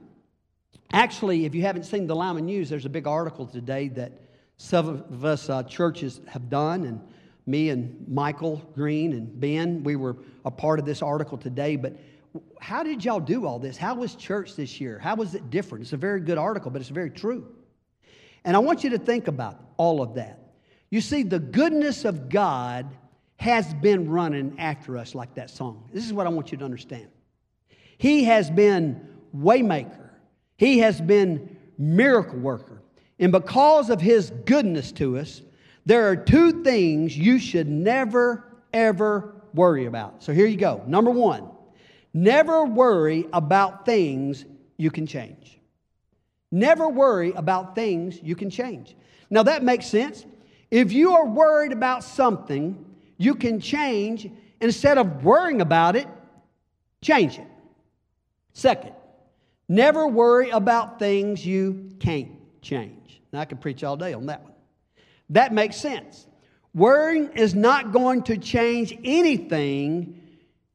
Actually, 0.92 1.44
if 1.44 1.54
you 1.54 1.62
haven't 1.62 1.85
seen 1.85 2.09
the 2.09 2.16
Lima 2.16 2.40
News, 2.40 2.68
there's 2.68 2.85
a 2.85 2.90
big 2.90 3.06
article 3.06 3.46
today 3.46 3.87
that 3.90 4.22
some 4.56 4.88
of 4.88 5.24
us 5.24 5.48
uh, 5.48 5.62
churches 5.62 6.20
have 6.26 6.50
done, 6.50 6.85
and 6.85 7.00
me 7.46 7.70
and 7.70 8.04
Michael 8.09 8.56
Green 8.74 9.12
and 9.12 9.40
Ben, 9.40 9.85
we 9.85 9.96
were 9.96 10.16
a 10.44 10.50
part 10.50 10.78
of 10.78 10.85
this 10.85 11.00
article 11.02 11.38
today. 11.38 11.76
But 11.76 11.96
how 12.61 12.82
did 12.82 13.04
y'all 13.04 13.20
do 13.20 13.46
all 13.46 13.59
this? 13.59 13.76
How 13.76 13.94
was 13.94 14.14
church 14.14 14.56
this 14.56 14.80
year? 14.80 14.98
How 14.98 15.14
was 15.14 15.35
it 15.35 15.48
different? 15.50 15.82
It's 15.82 15.92
a 15.92 15.96
very 15.96 16.20
good 16.20 16.38
article, 16.38 16.70
but 16.70 16.80
it's 16.80 16.90
very 16.90 17.11
true. 17.11 17.46
And 18.44 18.56
I 18.56 18.59
want 18.59 18.85
you 18.85 18.90
to 18.90 18.98
think 18.98 19.28
about 19.28 19.61
all 19.76 20.02
of 20.02 20.14
that. 20.14 20.40
You 20.90 21.00
see, 21.00 21.22
the 21.22 21.38
goodness 21.38 22.04
of 22.04 22.28
God 22.28 22.87
has 23.38 23.74
been 23.74 24.09
running 24.09 24.56
after 24.59 24.96
us 24.96 25.14
like 25.14 25.35
that 25.35 25.50
song. 25.50 25.88
This 25.92 26.04
is 26.04 26.12
what 26.12 26.26
I 26.26 26.30
want 26.30 26.52
you 26.52 26.59
to 26.59 26.64
understand. 26.64 27.09
He 27.98 28.24
has 28.24 28.50
been 28.50 29.06
waymaker. 29.37 30.11
He 30.56 30.78
has 30.78 31.00
been 31.00 31.56
miracle 31.78 32.38
worker. 32.38 32.82
And 33.18 33.32
because 33.32 33.90
of 33.90 34.00
his 34.00 34.30
goodness 34.44 34.92
to 34.92 35.18
us, 35.18 35.42
there 35.87 36.09
are 36.09 36.16
two 36.16 36.62
things 36.62 37.16
you 37.16 37.38
should 37.38 37.68
never 37.68 38.44
ever 38.72 39.35
worry 39.55 39.87
about. 39.87 40.22
So 40.22 40.33
here 40.33 40.46
you 40.46 40.57
go. 40.57 40.83
Number 40.87 41.11
1, 41.11 41.49
never 42.12 42.64
worry 42.64 43.27
about 43.33 43.87
things 43.87 44.44
you 44.77 44.90
can 44.90 45.07
change. 45.07 45.59
Never 46.51 46.88
worry 46.88 47.33
about 47.33 47.75
things 47.75 48.20
you 48.22 48.37
can 48.37 48.51
change. 48.51 48.94
Now 49.31 49.42
that 49.44 49.62
makes 49.62 49.87
sense. 49.87 50.27
If 50.70 50.92
you 50.92 51.14
are 51.14 51.27
worried 51.27 51.72
about 51.72 52.05
something 52.05 52.85
you 53.16 53.35
can 53.35 53.61
change 53.61 54.29
instead 54.61 54.99
of 54.99 55.25
worrying 55.25 55.61
about 55.61 55.96
it, 55.96 56.07
change 57.01 57.38
it. 57.38 57.46
Second, 58.53 58.92
never 59.68 60.07
worry 60.07 60.51
about 60.51 60.99
things 60.99 61.44
you 61.46 61.90
can't 62.01 62.33
change. 62.62 63.20
Now, 63.33 63.40
I 63.40 63.44
could 63.44 63.61
preach 63.61 63.85
all 63.85 63.96
day 63.96 64.12
on 64.12 64.27
that 64.27 64.42
one. 64.42 64.55
That 65.30 65.52
makes 65.52 65.76
sense. 65.76 66.26
Worrying 66.74 67.30
is 67.32 67.54
not 67.54 67.92
going 67.92 68.22
to 68.24 68.36
change 68.36 68.96
anything 69.02 70.20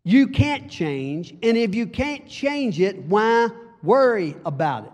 you 0.03 0.27
can't 0.27 0.69
change. 0.69 1.31
And 1.43 1.57
if 1.57 1.75
you 1.75 1.85
can't 1.85 2.27
change 2.27 2.79
it, 2.79 2.97
why 3.05 3.49
worry 3.83 4.35
about 4.45 4.85
it? 4.85 4.91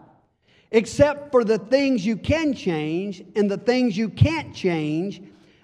Except 0.72 1.32
for 1.32 1.44
the 1.46 1.58
things 1.58 2.06
you 2.06 2.18
can 2.18 2.54
change 2.54 3.24
and 3.36 3.50
the 3.50 3.58
things 3.58 3.96
you 3.96 4.10
can't 4.10 4.54
change, 4.54 5.22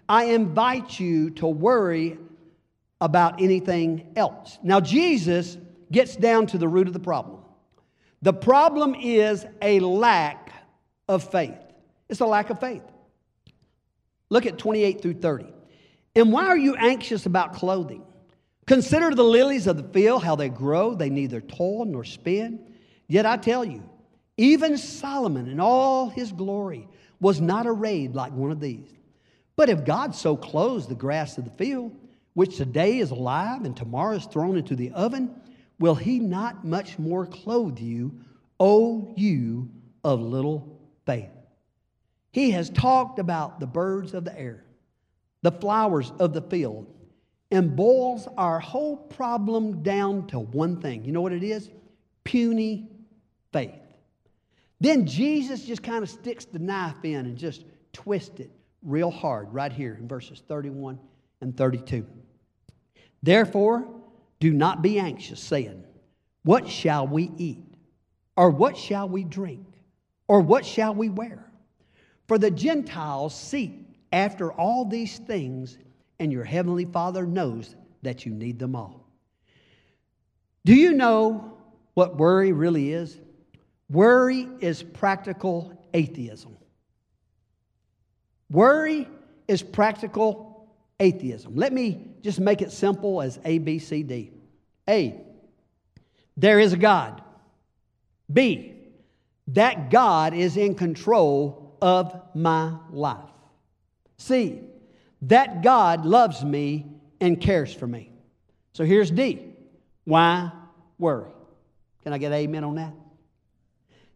I 0.07 0.25
invite 0.25 0.99
you 0.99 1.29
to 1.31 1.47
worry 1.47 2.17
about 3.01 3.41
anything 3.41 4.13
else. 4.15 4.57
Now, 4.63 4.79
Jesus 4.79 5.57
gets 5.91 6.15
down 6.15 6.47
to 6.47 6.57
the 6.57 6.67
root 6.67 6.87
of 6.87 6.93
the 6.93 6.99
problem. 6.99 7.41
The 8.21 8.31
problem 8.31 8.95
is 8.95 9.45
a 9.61 9.81
lack 9.81 10.53
of 11.09 11.29
faith. 11.29 11.59
It's 12.07 12.21
a 12.21 12.25
lack 12.25 12.49
of 12.49 12.61
faith. 12.61 12.83
Look 14.33 14.47
at 14.47 14.57
28 14.57 14.99
through 14.99 15.19
30. 15.19 15.45
And 16.15 16.33
why 16.33 16.47
are 16.47 16.57
you 16.57 16.73
anxious 16.73 17.27
about 17.27 17.53
clothing? 17.53 18.03
Consider 18.65 19.13
the 19.13 19.23
lilies 19.23 19.67
of 19.67 19.77
the 19.77 19.83
field, 19.83 20.23
how 20.23 20.35
they 20.35 20.49
grow. 20.49 20.95
They 20.95 21.11
neither 21.11 21.39
toil 21.39 21.85
nor 21.85 22.03
spin. 22.03 22.59
Yet 23.07 23.27
I 23.27 23.37
tell 23.37 23.63
you, 23.63 23.87
even 24.37 24.79
Solomon 24.79 25.47
in 25.47 25.59
all 25.59 26.09
his 26.09 26.31
glory 26.31 26.87
was 27.19 27.39
not 27.39 27.67
arrayed 27.67 28.15
like 28.15 28.31
one 28.33 28.49
of 28.49 28.59
these. 28.59 28.89
But 29.55 29.69
if 29.69 29.85
God 29.85 30.15
so 30.15 30.35
clothes 30.35 30.87
the 30.87 30.95
grass 30.95 31.37
of 31.37 31.45
the 31.45 31.51
field, 31.51 31.95
which 32.33 32.57
today 32.57 32.97
is 32.97 33.11
alive 33.11 33.65
and 33.65 33.77
tomorrow 33.77 34.15
is 34.15 34.25
thrown 34.25 34.57
into 34.57 34.75
the 34.75 34.89
oven, 34.93 35.29
will 35.79 35.93
he 35.93 36.17
not 36.17 36.65
much 36.65 36.97
more 36.97 37.27
clothe 37.27 37.77
you, 37.77 38.19
O 38.59 39.13
you 39.15 39.69
of 40.03 40.21
little 40.21 40.79
faith? 41.05 41.29
He 42.33 42.49
has 42.51 42.71
talked 42.71 43.19
about 43.19 43.59
the 43.59 43.67
birds 43.67 44.15
of 44.15 44.25
the 44.25 44.37
air, 44.37 44.65
the 45.43 45.51
flowers 45.51 46.11
of 46.17 46.33
the 46.33 46.41
field, 46.41 46.87
and 47.51 47.75
boils 47.75 48.27
our 48.37 48.59
whole 48.59 48.97
problem 48.97 49.83
down 49.83 50.25
to 50.27 50.39
one 50.39 50.81
thing. 50.81 51.05
You 51.05 51.11
know 51.11 51.21
what 51.21 51.31
it 51.31 51.43
is? 51.43 51.69
Puny 52.23 52.89
faith. 53.51 53.79
Then 54.81 55.05
Jesus 55.05 55.63
just 55.63 55.83
kind 55.83 56.01
of 56.01 56.09
sticks 56.09 56.45
the 56.45 56.57
knife 56.57 57.05
in 57.05 57.27
and 57.27 57.37
just 57.37 57.65
twists 57.93 58.39
it 58.39 58.49
real 58.81 59.11
hard 59.11 59.53
right 59.53 59.71
here 59.71 59.95
in 59.99 60.07
verses 60.07 60.41
31 60.47 60.97
and 61.41 61.55
32. 61.55 62.03
Therefore, 63.21 63.87
do 64.39 64.51
not 64.51 64.81
be 64.81 64.97
anxious, 64.97 65.39
saying, 65.39 65.83
What 66.41 66.67
shall 66.67 67.05
we 67.05 67.31
eat? 67.37 67.63
Or 68.35 68.49
what 68.49 68.75
shall 68.75 69.07
we 69.07 69.23
drink? 69.23 69.67
Or 70.27 70.41
what 70.41 70.65
shall 70.65 70.95
we 70.95 71.09
wear? 71.09 71.52
For 72.33 72.39
the 72.39 72.49
Gentiles 72.49 73.39
seek 73.39 73.79
after 74.11 74.51
all 74.51 74.85
these 74.85 75.19
things, 75.19 75.77
and 76.17 76.31
your 76.31 76.43
heavenly 76.43 76.85
Father 76.85 77.27
knows 77.27 77.75
that 78.01 78.25
you 78.25 78.33
need 78.33 78.57
them 78.57 78.75
all. 78.75 79.07
Do 80.65 80.73
you 80.73 80.93
know 80.93 81.55
what 81.93 82.17
worry 82.17 82.51
really 82.51 82.91
is? 82.91 83.19
Worry 83.87 84.49
is 84.61 84.81
practical 84.81 85.79
atheism. 85.93 86.57
Worry 88.49 89.07
is 89.47 89.61
practical 89.61 90.73
atheism. 90.99 91.55
Let 91.55 91.71
me 91.71 92.15
just 92.23 92.39
make 92.39 92.63
it 92.63 92.71
simple 92.71 93.21
as 93.21 93.39
A, 93.45 93.59
B, 93.59 93.77
C, 93.77 94.01
D. 94.01 94.31
A, 94.89 95.21
there 96.35 96.59
is 96.59 96.73
a 96.73 96.77
God. 96.77 97.21
B, 98.33 98.73
that 99.49 99.91
God 99.91 100.33
is 100.33 100.57
in 100.57 100.73
control 100.73 101.62
of 101.83 102.17
my 102.33 102.73
life. 102.91 103.19
See, 104.17 104.61
that 105.23 105.61
God 105.61 106.05
loves 106.05 106.41
me 106.41 106.85
and 107.19 107.39
cares 107.39 107.73
for 107.73 107.85
me. 107.85 108.09
So 108.71 108.85
here's 108.85 109.11
D. 109.11 109.53
Why 110.05 110.49
worry? 110.97 111.29
Can 112.03 112.13
I 112.13 112.19
get 112.19 112.31
amen 112.31 112.63
on 112.63 112.75
that? 112.75 112.93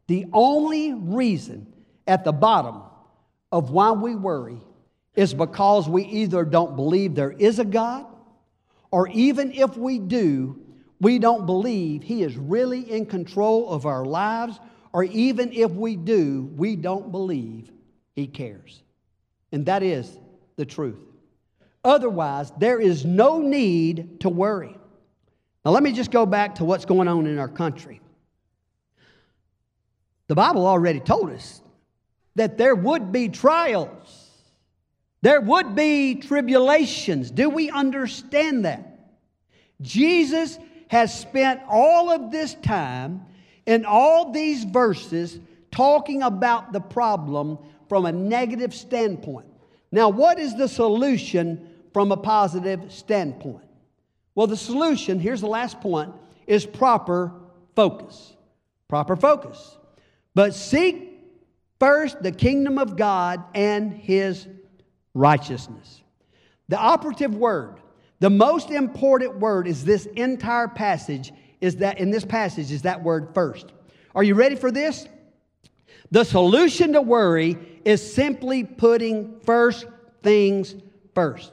The 0.08 0.28
only 0.32 0.94
reason 0.94 1.68
at 2.08 2.24
the 2.24 2.32
bottom 2.32 2.84
of 3.52 3.70
why 3.70 3.92
we 3.92 4.16
worry 4.16 4.62
is 5.14 5.34
because 5.34 5.90
we 5.90 6.06
either 6.06 6.46
don't 6.46 6.78
believe 6.78 7.16
there 7.16 7.34
is 7.34 7.60
a 7.60 7.66
God, 7.66 8.06
or 8.92 9.10
even 9.10 9.52
if 9.52 9.76
we 9.76 10.00
do, 10.00 10.62
we 11.02 11.20
don't 11.20 11.46
believe 11.46 12.02
He 12.02 12.24
is 12.24 12.38
really 12.38 12.90
in 12.90 13.06
control 13.06 13.70
of 13.70 13.86
our 13.86 14.06
lives, 14.06 14.58
or 14.98 15.04
even 15.04 15.54
if 15.54 15.70
we 15.70 15.96
do, 15.96 16.50
we 16.56 16.76
don't 16.76 17.12
believe 17.12 17.72
He 18.16 18.26
cares. 18.26 18.82
And 19.52 19.64
that 19.68 19.84
is 19.84 20.18
the 20.56 20.66
truth. 20.66 20.98
Otherwise, 21.84 22.52
there 22.58 22.82
is 22.82 23.06
no 23.06 23.38
need 23.38 24.22
to 24.22 24.30
worry. 24.30 24.76
Now, 25.64 25.70
let 25.70 25.84
me 25.84 25.92
just 25.92 26.10
go 26.10 26.26
back 26.26 26.56
to 26.56 26.66
what's 26.66 26.86
going 26.86 27.08
on 27.08 27.28
in 27.28 27.38
our 27.38 27.48
country. 27.48 28.02
The 30.30 30.34
Bible 30.34 30.66
already 30.66 31.00
told 31.00 31.30
us 31.30 31.62
that 32.34 32.58
there 32.58 32.74
would 32.74 33.12
be 33.12 33.30
trials, 33.30 34.32
there 35.22 35.42
would 35.42 35.76
be 35.76 36.16
tribulations. 36.16 37.30
Do 37.30 37.52
we 37.52 37.70
understand 37.70 38.66
that? 38.66 39.12
Jesus 39.80 40.58
has 40.88 41.16
spent 41.16 41.62
all 41.70 42.10
of 42.10 42.32
this 42.32 42.56
time 42.56 43.28
in 43.68 43.86
all 43.86 44.32
these 44.32 44.64
verses 44.64 45.40
talking 45.72 46.24
about 46.24 46.72
the 46.72 46.80
problem 46.80 47.60
from 47.88 48.06
a 48.06 48.12
negative 48.12 48.74
standpoint. 48.74 49.46
Now, 49.92 50.10
what 50.10 50.40
is 50.40 50.56
the 50.56 50.68
solution 50.68 51.70
from 51.94 52.12
a 52.12 52.18
positive 52.18 52.92
standpoint? 52.92 53.66
Well, 54.34 54.48
the 54.48 54.58
solution, 54.58 55.20
here's 55.20 55.42
the 55.42 55.48
last 55.48 55.80
point, 55.82 56.14
is 56.48 56.66
proper 56.66 57.34
focus. 57.76 58.36
Proper 58.88 59.16
focus. 59.16 59.78
But 60.34 60.54
seek 60.54 61.20
first 61.80 62.24
the 62.24 62.32
kingdom 62.32 62.78
of 62.78 62.96
God 62.96 63.44
and 63.54 63.94
his 63.94 64.48
righteousness. 65.14 66.02
The 66.70 66.78
operative 66.78 67.36
word, 67.36 67.82
the 68.20 68.30
most 68.30 68.72
important 68.72 69.40
word 69.40 69.68
is 69.68 69.84
this 69.84 70.06
entire 70.06 70.68
passage 70.68 71.34
is 71.62 71.78
that 71.78 72.00
in 72.00 72.12
this 72.12 72.26
passage 72.26 72.72
is 72.72 72.84
that 72.84 73.04
word 73.04 73.30
first. 73.34 73.72
Are 74.16 74.24
you 74.24 74.36
ready 74.36 74.56
for 74.56 74.72
this? 74.72 75.08
The 76.12 76.24
solution 76.24 76.94
to 76.94 77.02
worry 77.02 77.58
is 77.84 78.14
simply 78.14 78.64
putting 78.64 79.40
first 79.42 79.86
things 80.24 80.76
first. 81.14 81.52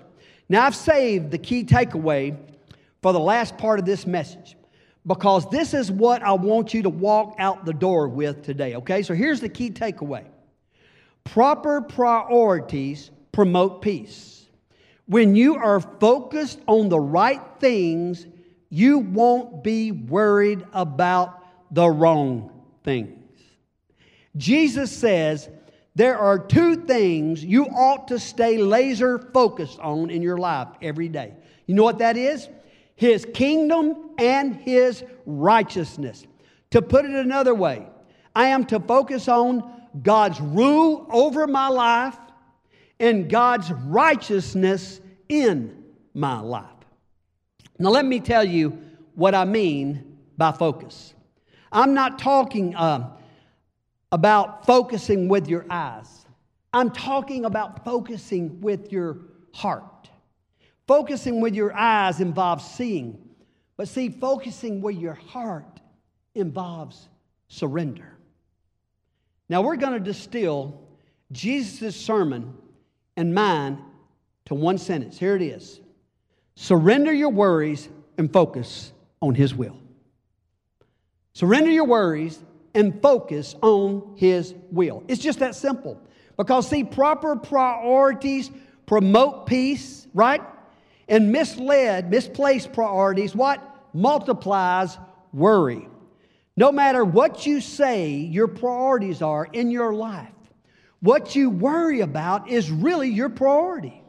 Now, 0.48 0.66
I've 0.66 0.76
saved 0.76 1.30
the 1.30 1.38
key 1.38 1.64
takeaway 1.64 2.36
for 3.02 3.12
the 3.12 3.20
last 3.20 3.58
part 3.58 3.78
of 3.78 3.84
this 3.84 4.06
message 4.06 4.56
because 5.06 5.48
this 5.50 5.74
is 5.74 5.90
what 5.90 6.22
I 6.22 6.32
want 6.32 6.72
you 6.72 6.82
to 6.82 6.90
walk 6.90 7.34
out 7.38 7.64
the 7.64 7.72
door 7.72 8.08
with 8.08 8.42
today, 8.42 8.74
okay? 8.76 9.02
So 9.02 9.14
here's 9.14 9.40
the 9.40 9.48
key 9.48 9.70
takeaway 9.70 10.24
proper 11.24 11.80
priorities 11.80 13.10
promote 13.32 13.82
peace. 13.82 14.46
When 15.06 15.34
you 15.34 15.56
are 15.56 15.80
focused 15.80 16.60
on 16.66 16.88
the 16.88 17.00
right 17.00 17.42
things, 17.58 18.26
you 18.74 18.98
won't 18.98 19.62
be 19.62 19.92
worried 19.92 20.66
about 20.72 21.44
the 21.72 21.88
wrong 21.88 22.50
things. 22.82 23.40
Jesus 24.36 24.90
says 24.90 25.48
there 25.94 26.18
are 26.18 26.40
two 26.40 26.74
things 26.74 27.44
you 27.44 27.66
ought 27.66 28.08
to 28.08 28.18
stay 28.18 28.58
laser 28.58 29.30
focused 29.32 29.78
on 29.78 30.10
in 30.10 30.22
your 30.22 30.38
life 30.38 30.66
every 30.82 31.08
day. 31.08 31.34
You 31.66 31.76
know 31.76 31.84
what 31.84 31.98
that 31.98 32.16
is? 32.16 32.48
His 32.96 33.24
kingdom 33.32 34.10
and 34.18 34.56
His 34.56 35.04
righteousness. 35.24 36.26
To 36.72 36.82
put 36.82 37.04
it 37.04 37.12
another 37.12 37.54
way, 37.54 37.86
I 38.34 38.46
am 38.46 38.64
to 38.66 38.80
focus 38.80 39.28
on 39.28 39.70
God's 40.02 40.40
rule 40.40 41.06
over 41.12 41.46
my 41.46 41.68
life 41.68 42.18
and 42.98 43.30
God's 43.30 43.70
righteousness 43.70 45.00
in 45.28 45.84
my 46.12 46.40
life. 46.40 46.73
Now, 47.78 47.90
let 47.90 48.04
me 48.04 48.20
tell 48.20 48.44
you 48.44 48.78
what 49.14 49.34
I 49.34 49.44
mean 49.44 50.18
by 50.36 50.52
focus. 50.52 51.14
I'm 51.72 51.94
not 51.94 52.18
talking 52.18 52.74
uh, 52.76 53.10
about 54.12 54.64
focusing 54.64 55.28
with 55.28 55.48
your 55.48 55.66
eyes, 55.68 56.26
I'm 56.72 56.90
talking 56.90 57.44
about 57.44 57.84
focusing 57.84 58.60
with 58.60 58.92
your 58.92 59.18
heart. 59.52 59.84
Focusing 60.86 61.40
with 61.40 61.54
your 61.54 61.74
eyes 61.74 62.20
involves 62.20 62.62
seeing, 62.64 63.18
but 63.78 63.88
see, 63.88 64.10
focusing 64.10 64.82
with 64.82 64.96
your 64.96 65.14
heart 65.14 65.80
involves 66.34 67.08
surrender. 67.48 68.18
Now, 69.48 69.62
we're 69.62 69.76
going 69.76 69.94
to 69.94 70.00
distill 70.00 70.82
Jesus' 71.32 71.96
sermon 71.96 72.54
and 73.16 73.34
mine 73.34 73.78
to 74.46 74.54
one 74.54 74.76
sentence. 74.76 75.18
Here 75.18 75.36
it 75.36 75.42
is 75.42 75.80
Surrender 76.64 77.12
your 77.12 77.28
worries 77.28 77.90
and 78.16 78.32
focus 78.32 78.90
on 79.20 79.34
His 79.34 79.54
will. 79.54 79.76
Surrender 81.34 81.70
your 81.70 81.84
worries 81.84 82.42
and 82.74 83.02
focus 83.02 83.54
on 83.60 84.14
His 84.16 84.54
will. 84.70 85.04
It's 85.06 85.20
just 85.20 85.40
that 85.40 85.54
simple. 85.54 86.00
Because, 86.38 86.66
see, 86.66 86.82
proper 86.82 87.36
priorities 87.36 88.50
promote 88.86 89.44
peace, 89.44 90.06
right? 90.14 90.40
And 91.06 91.30
misled, 91.30 92.10
misplaced 92.10 92.72
priorities, 92.72 93.36
what? 93.36 93.60
Multiplies 93.92 94.96
worry. 95.34 95.86
No 96.56 96.72
matter 96.72 97.04
what 97.04 97.44
you 97.44 97.60
say 97.60 98.12
your 98.14 98.48
priorities 98.48 99.20
are 99.20 99.44
in 99.52 99.70
your 99.70 99.92
life, 99.92 100.32
what 101.00 101.36
you 101.36 101.50
worry 101.50 102.00
about 102.00 102.48
is 102.48 102.70
really 102.70 103.10
your 103.10 103.28
priority. 103.28 104.00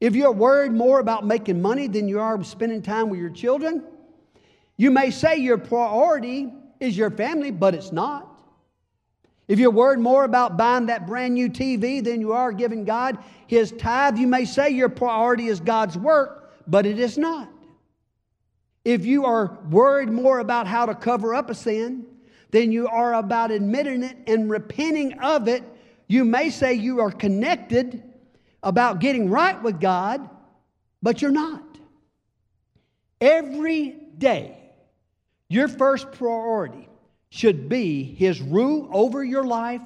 If 0.00 0.14
you're 0.14 0.32
worried 0.32 0.72
more 0.72 1.00
about 1.00 1.26
making 1.26 1.60
money 1.60 1.88
than 1.88 2.08
you 2.08 2.20
are 2.20 2.42
spending 2.44 2.82
time 2.82 3.10
with 3.10 3.18
your 3.18 3.30
children, 3.30 3.82
you 4.76 4.90
may 4.90 5.10
say 5.10 5.38
your 5.38 5.58
priority 5.58 6.52
is 6.78 6.96
your 6.96 7.10
family, 7.10 7.50
but 7.50 7.74
it's 7.74 7.90
not. 7.90 8.26
If 9.48 9.58
you're 9.58 9.70
worried 9.70 9.98
more 9.98 10.24
about 10.24 10.56
buying 10.56 10.86
that 10.86 11.06
brand 11.06 11.34
new 11.34 11.48
TV 11.48 12.04
than 12.04 12.20
you 12.20 12.32
are 12.32 12.52
giving 12.52 12.84
God 12.84 13.18
His 13.46 13.72
tithe, 13.72 14.18
you 14.18 14.26
may 14.26 14.44
say 14.44 14.70
your 14.70 14.88
priority 14.88 15.48
is 15.48 15.58
God's 15.58 15.96
work, 15.98 16.52
but 16.66 16.86
it 16.86 16.98
is 16.98 17.18
not. 17.18 17.48
If 18.84 19.04
you 19.04 19.24
are 19.24 19.58
worried 19.70 20.10
more 20.10 20.38
about 20.38 20.66
how 20.66 20.86
to 20.86 20.94
cover 20.94 21.34
up 21.34 21.50
a 21.50 21.54
sin 21.54 22.06
than 22.50 22.70
you 22.72 22.88
are 22.88 23.14
about 23.14 23.50
admitting 23.50 24.02
it 24.02 24.16
and 24.26 24.48
repenting 24.48 25.18
of 25.18 25.48
it, 25.48 25.64
You 26.08 26.24
may 26.24 26.48
say 26.48 26.72
you 26.72 27.00
are 27.00 27.10
connected 27.10 28.02
about 28.68 29.00
getting 29.00 29.30
right 29.30 29.62
with 29.62 29.80
God, 29.80 30.28
but 31.02 31.22
you're 31.22 31.30
not. 31.30 31.64
Every 33.18 33.96
day, 34.18 34.58
your 35.48 35.68
first 35.68 36.12
priority 36.12 36.86
should 37.30 37.70
be 37.70 38.02
His 38.02 38.42
rule 38.42 38.86
over 38.92 39.24
your 39.24 39.44
life 39.44 39.80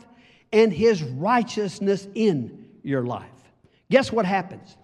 and 0.52 0.72
His 0.72 1.00
righteousness 1.00 2.08
in 2.16 2.66
your 2.82 3.04
life. 3.04 3.28
Guess 3.88 4.10
what 4.10 4.26
happens? 4.26 4.76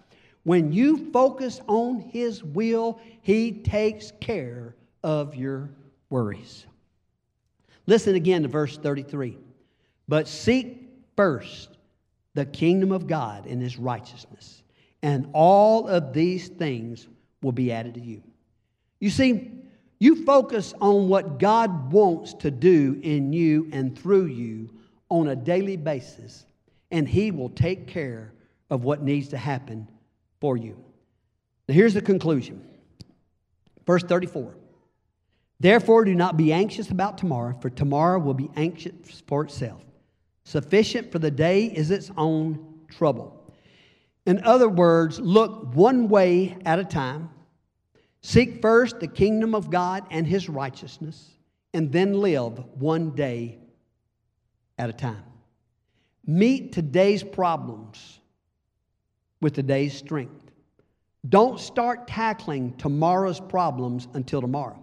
When 0.45 0.71
you 0.71 1.11
focus 1.11 1.61
on 1.67 1.99
His 2.13 2.45
will, 2.45 3.01
He 3.23 3.51
takes 3.51 4.13
care 4.21 4.77
of 5.03 5.35
your 5.35 5.71
worries. 6.09 6.67
Listen 7.89 8.15
again 8.15 8.43
to 8.43 8.49
verse 8.49 8.79
33. 8.79 9.37
But 10.07 10.29
seek 10.29 10.89
first 11.17 11.78
the 12.39 12.47
kingdom 12.47 12.93
of 12.93 13.09
God 13.09 13.47
and 13.47 13.61
His 13.61 13.79
righteousness, 13.79 14.63
and 15.03 15.29
all 15.33 15.89
of 15.89 16.13
these 16.13 16.47
things 16.47 17.09
will 17.43 17.51
be 17.51 17.73
added 17.73 17.95
to 17.95 18.01
you. 18.01 18.23
You 19.01 19.11
see, 19.11 19.51
you 19.99 20.25
focus 20.25 20.73
on 20.81 21.09
what 21.09 21.41
God 21.41 21.91
wants 21.91 22.35
to 22.35 22.53
do 22.53 23.01
in 23.03 23.33
you 23.33 23.69
and 23.73 23.99
through 23.99 24.27
you 24.27 24.71
on 25.09 25.27
a 25.27 25.35
daily 25.35 25.77
basis, 25.77 26.47
and 26.93 27.09
He 27.09 27.33
will 27.33 27.49
take 27.49 27.89
care 27.89 28.33
of 28.71 28.85
what 28.85 29.03
needs 29.03 29.27
to 29.31 29.37
happen 29.37 29.89
for 30.41 30.57
you. 30.57 30.77
Now, 31.67 31.75
here's 31.75 31.95
the 31.95 32.03
conclusion. 32.03 32.65
Verse 33.85 34.05
34 34.05 34.55
Therefore, 35.59 36.05
do 36.05 36.15
not 36.15 36.37
be 36.37 36.53
anxious 36.53 36.89
about 36.91 37.19
tomorrow, 37.19 37.59
for 37.61 37.69
tomorrow 37.69 38.21
will 38.21 38.33
be 38.33 38.49
anxious 38.55 39.25
for 39.27 39.43
itself. 39.43 39.83
Sufficient 40.49 41.13
for 41.13 41.19
the 41.19 41.31
day 41.31 41.67
is 41.67 41.91
its 41.91 42.11
own 42.17 42.81
trouble. 42.89 43.53
In 44.25 44.43
other 44.45 44.71
words, 44.71 45.21
look 45.21 45.75
one 45.75 46.09
way 46.09 46.57
at 46.65 46.79
a 46.79 46.85
time 46.85 47.29
Seek 48.23 48.63
first 48.63 48.99
the 48.99 49.09
kingdom 49.09 49.55
of 49.55 49.71
God 49.71 50.07
and 50.11 50.27
his 50.27 50.49
righteousness, 50.49 51.33
and 51.75 51.93
then 51.93 52.15
live 52.15 52.65
one 52.81 53.11
day 53.11 53.59
at 54.79 54.89
a 54.89 54.93
time. 54.95 55.23
Meet 56.27 56.73
today's 56.73 57.23
problems 57.23 58.19
with 59.43 59.53
today's 59.53 59.95
strength. 59.95 60.51
Don't 61.29 61.61
start 61.61 62.09
tackling 62.09 62.75
tomorrow's 62.79 63.39
problems 63.39 64.09
until 64.15 64.41
tomorrow. 64.41 64.83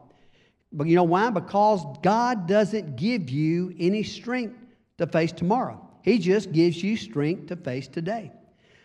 But 0.71 0.85
you 0.85 0.95
know 0.95 1.03
why? 1.03 1.31
Because 1.31 1.83
God 2.03 2.47
doesn't 2.47 2.97
give 2.97 3.31
you 3.31 3.73
any 3.79 4.03
strength 4.03 4.64
to 4.97 5.07
face 5.07 5.31
tomorrow. 5.31 5.81
He 6.01 6.19
just 6.19 6.51
gives 6.51 6.81
you 6.83 6.97
strength 6.97 7.47
to 7.47 7.55
face 7.55 7.87
today. 7.87 8.31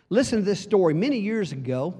Listen 0.09 0.39
to 0.39 0.45
this 0.45 0.59
story. 0.59 0.93
Many 0.93 1.19
years 1.19 1.51
ago, 1.51 1.93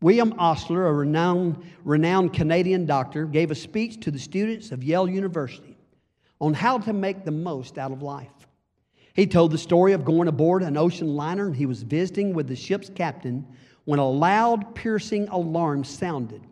William 0.00 0.34
Osler, 0.38 0.86
a 0.86 0.92
renowned, 0.92 1.64
renowned 1.82 2.32
Canadian 2.32 2.84
doctor, 2.84 3.24
gave 3.24 3.50
a 3.50 3.54
speech 3.54 4.00
to 4.00 4.10
the 4.10 4.18
students 4.18 4.70
of 4.70 4.84
Yale 4.84 5.08
University 5.08 5.76
on 6.40 6.52
how 6.52 6.78
to 6.78 6.92
make 6.92 7.24
the 7.24 7.30
most 7.30 7.78
out 7.78 7.90
of 7.90 8.02
life. 8.02 8.28
He 9.14 9.26
told 9.26 9.52
the 9.52 9.58
story 9.58 9.92
of 9.92 10.04
going 10.04 10.28
aboard 10.28 10.62
an 10.62 10.76
ocean 10.76 11.16
liner 11.16 11.46
and 11.46 11.56
he 11.56 11.66
was 11.66 11.82
visiting 11.82 12.34
with 12.34 12.48
the 12.48 12.56
ship's 12.56 12.90
captain 12.90 13.46
when 13.84 13.98
a 13.98 14.08
loud, 14.08 14.74
piercing 14.74 15.28
alarm 15.28 15.84
sounded, 15.84 16.42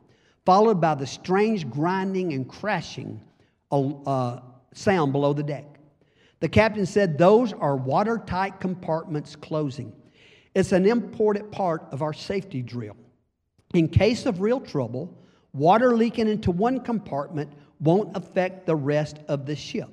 followed 0.46 0.80
by 0.80 0.94
the 0.94 1.06
strange 1.06 1.68
grinding 1.68 2.32
and 2.32 2.48
crashing 2.48 3.20
uh, 3.70 4.40
sound 4.74 5.12
below 5.12 5.32
the 5.32 5.42
deck. 5.42 5.71
The 6.42 6.48
captain 6.48 6.86
said, 6.86 7.18
Those 7.18 7.52
are 7.52 7.76
watertight 7.76 8.58
compartments 8.58 9.36
closing. 9.36 9.92
It's 10.56 10.72
an 10.72 10.86
important 10.86 11.52
part 11.52 11.86
of 11.92 12.02
our 12.02 12.12
safety 12.12 12.62
drill. 12.62 12.96
In 13.74 13.86
case 13.86 14.26
of 14.26 14.40
real 14.40 14.60
trouble, 14.60 15.16
water 15.52 15.96
leaking 15.96 16.26
into 16.26 16.50
one 16.50 16.80
compartment 16.80 17.52
won't 17.78 18.16
affect 18.16 18.66
the 18.66 18.74
rest 18.74 19.20
of 19.28 19.46
the 19.46 19.54
ship. 19.54 19.88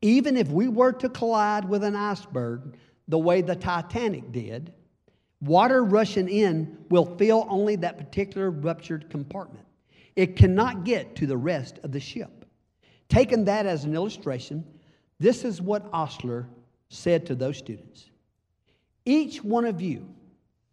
Even 0.00 0.36
if 0.36 0.48
we 0.48 0.68
were 0.68 0.92
to 0.92 1.08
collide 1.08 1.68
with 1.68 1.82
an 1.82 1.96
iceberg 1.96 2.76
the 3.08 3.18
way 3.18 3.42
the 3.42 3.56
Titanic 3.56 4.30
did, 4.30 4.72
water 5.40 5.82
rushing 5.82 6.28
in 6.28 6.78
will 6.88 7.16
fill 7.16 7.48
only 7.50 7.74
that 7.74 7.98
particular 7.98 8.52
ruptured 8.52 9.10
compartment. 9.10 9.66
It 10.14 10.36
cannot 10.36 10.84
get 10.84 11.16
to 11.16 11.26
the 11.26 11.36
rest 11.36 11.80
of 11.82 11.90
the 11.90 11.98
ship. 11.98 12.44
Taking 13.08 13.46
that 13.46 13.66
as 13.66 13.82
an 13.82 13.96
illustration, 13.96 14.64
this 15.18 15.44
is 15.44 15.60
what 15.60 15.88
Osler 15.92 16.48
said 16.88 17.26
to 17.26 17.34
those 17.34 17.58
students 17.58 18.10
Each 19.04 19.42
one 19.42 19.64
of 19.64 19.80
you 19.80 20.08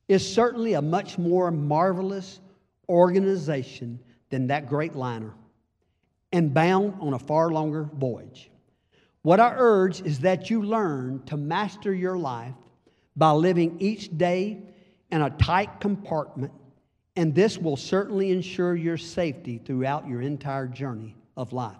is 0.08 0.28
certainly 0.34 0.74
a 0.74 0.82
much 0.82 1.18
more 1.18 1.52
marvelous 1.52 2.40
organization 2.90 4.00
than 4.30 4.48
that 4.48 4.68
great 4.68 4.96
liner 4.96 5.34
and 6.32 6.54
bound 6.54 6.96
on 7.00 7.14
a 7.14 7.20
far 7.20 7.52
longer 7.52 7.90
voyage. 7.94 8.50
What 9.22 9.40
I 9.40 9.54
urge 9.56 10.02
is 10.02 10.20
that 10.20 10.50
you 10.50 10.64
learn 10.64 11.22
to 11.28 11.38
master 11.38 11.94
your 11.94 12.18
life 12.18 12.56
by 13.16 13.32
living 13.32 13.78
each 13.80 14.18
day 14.18 14.62
in 15.12 15.22
a 15.22 15.30
tight 15.30 15.80
compartment, 15.80 16.52
and 17.16 17.36
this 17.36 17.58
will 17.58 17.78
certainly 17.78 18.32
ensure 18.32 18.76
your 18.76 18.98
safety 18.98 19.60
throughout 19.64 20.08
your 20.08 20.22
entire 20.22 20.68
journey 20.68 21.16
of 21.38 21.54
life. 21.54 21.78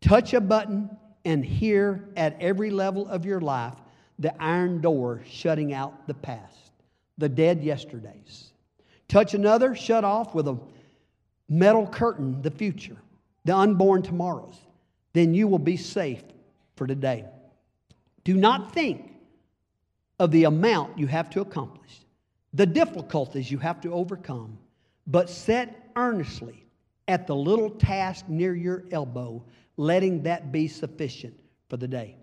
Touch 0.00 0.34
a 0.34 0.40
button 0.40 0.90
and 1.26 1.44
here 1.44 2.08
at 2.16 2.40
every 2.40 2.70
level 2.70 3.06
of 3.08 3.26
your 3.26 3.40
life 3.40 3.74
the 4.18 4.32
iron 4.42 4.80
door 4.80 5.20
shutting 5.28 5.74
out 5.74 6.06
the 6.06 6.14
past 6.14 6.66
the 7.18 7.28
dead 7.28 7.62
yesterdays. 7.62 8.52
Touch 9.08 9.34
another, 9.34 9.74
shut 9.74 10.04
off 10.04 10.34
with 10.34 10.48
a 10.48 10.58
metal 11.48 11.86
curtain 11.86 12.42
the 12.42 12.50
future, 12.50 12.96
the 13.44 13.56
unborn 13.56 14.02
tomorrows. 14.02 14.56
Then 15.12 15.32
you 15.32 15.48
will 15.48 15.58
be 15.58 15.76
safe 15.76 16.22
for 16.76 16.86
today. 16.86 17.24
Do 18.24 18.34
not 18.34 18.72
think 18.72 19.12
of 20.18 20.30
the 20.30 20.44
amount 20.44 20.98
you 20.98 21.06
have 21.06 21.30
to 21.30 21.40
accomplish, 21.40 22.00
the 22.52 22.66
difficulties 22.66 23.50
you 23.50 23.58
have 23.58 23.80
to 23.82 23.92
overcome, 23.92 24.58
but 25.06 25.30
set 25.30 25.90
earnestly 25.96 26.66
at 27.08 27.26
the 27.26 27.36
little 27.36 27.70
task 27.70 28.28
near 28.28 28.54
your 28.54 28.84
elbow, 28.90 29.42
letting 29.76 30.22
that 30.22 30.52
be 30.52 30.68
sufficient 30.68 31.34
for 31.68 31.76
the 31.76 31.88
day. 31.88 32.16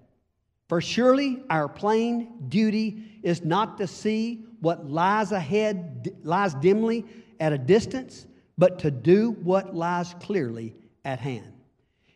For 0.70 0.82
surely 0.82 1.44
our 1.50 1.68
plain 1.68 2.48
duty 2.50 3.04
is 3.22 3.44
not 3.44 3.78
to 3.78 3.88
see 3.88 4.46
what 4.60 4.90
lies 4.90 5.32
ahead, 5.32 6.16
lies 6.24 6.54
dimly 6.56 7.06
at 7.40 7.54
a 7.54 7.58
distance, 7.58 8.26
but 8.58 8.80
to 8.80 8.92
do 8.92 9.32
what 9.32 9.76
lies 9.76 10.16
clearly 10.22 10.74
at 11.04 11.20
hand. 11.20 11.52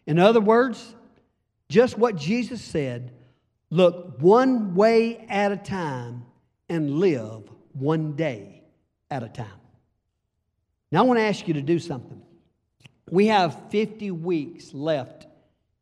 In 0.06 0.18
other 0.18 0.40
words, 0.40 0.96
just 1.70 1.98
what 1.98 2.16
Jesus 2.16 2.62
said 2.62 3.12
look 3.70 4.16
one 4.20 4.74
way 4.74 5.18
at 5.28 5.52
a 5.52 5.58
time 5.58 6.26
and 6.70 7.00
live 7.00 7.44
one 7.74 8.16
day 8.16 8.64
at 9.12 9.24
a 9.24 9.30
time. 9.30 9.48
Now, 10.92 11.04
I 11.04 11.06
want 11.06 11.20
to 11.20 11.24
ask 11.24 11.48
you 11.48 11.54
to 11.56 11.62
do 11.62 11.80
something. 11.80 12.22
We 13.10 13.28
have 13.28 13.70
50 13.70 14.12
weeks 14.12 14.74
left 14.74 15.27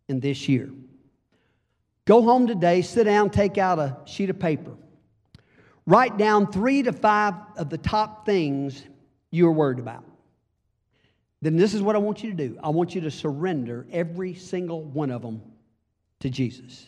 in 0.08 0.20
this 0.20 0.48
year. 0.48 0.70
Go 2.06 2.22
home 2.22 2.48
today, 2.48 2.82
sit 2.82 3.06
down, 3.06 3.30
take 3.30 3.58
out 3.58 3.80
a 3.80 3.98
sheet 4.06 4.30
of 4.30 4.40
paper. 4.40 4.72
Write 5.88 6.18
down 6.18 6.52
three 6.52 6.84
to 6.84 6.94
five 6.94 7.34
of 7.58 7.70
the 7.70 7.78
top 7.78 8.26
things 8.26 8.84
you're 9.32 9.52
worried 9.52 9.80
about. 9.80 10.04
Then 11.42 11.58
this 11.58 11.74
is 11.74 11.82
what 11.82 11.96
I 11.96 12.00
want 12.00 12.24
you 12.24 12.32
to 12.32 12.36
do 12.36 12.58
I 12.64 12.70
want 12.70 12.96
you 12.96 13.02
to 13.02 13.12
surrender 13.12 13.86
every 13.92 14.34
single 14.34 14.84
one 14.84 15.12
of 15.12 15.22
them 15.22 15.42
to 16.22 16.30
Jesus. 16.30 16.88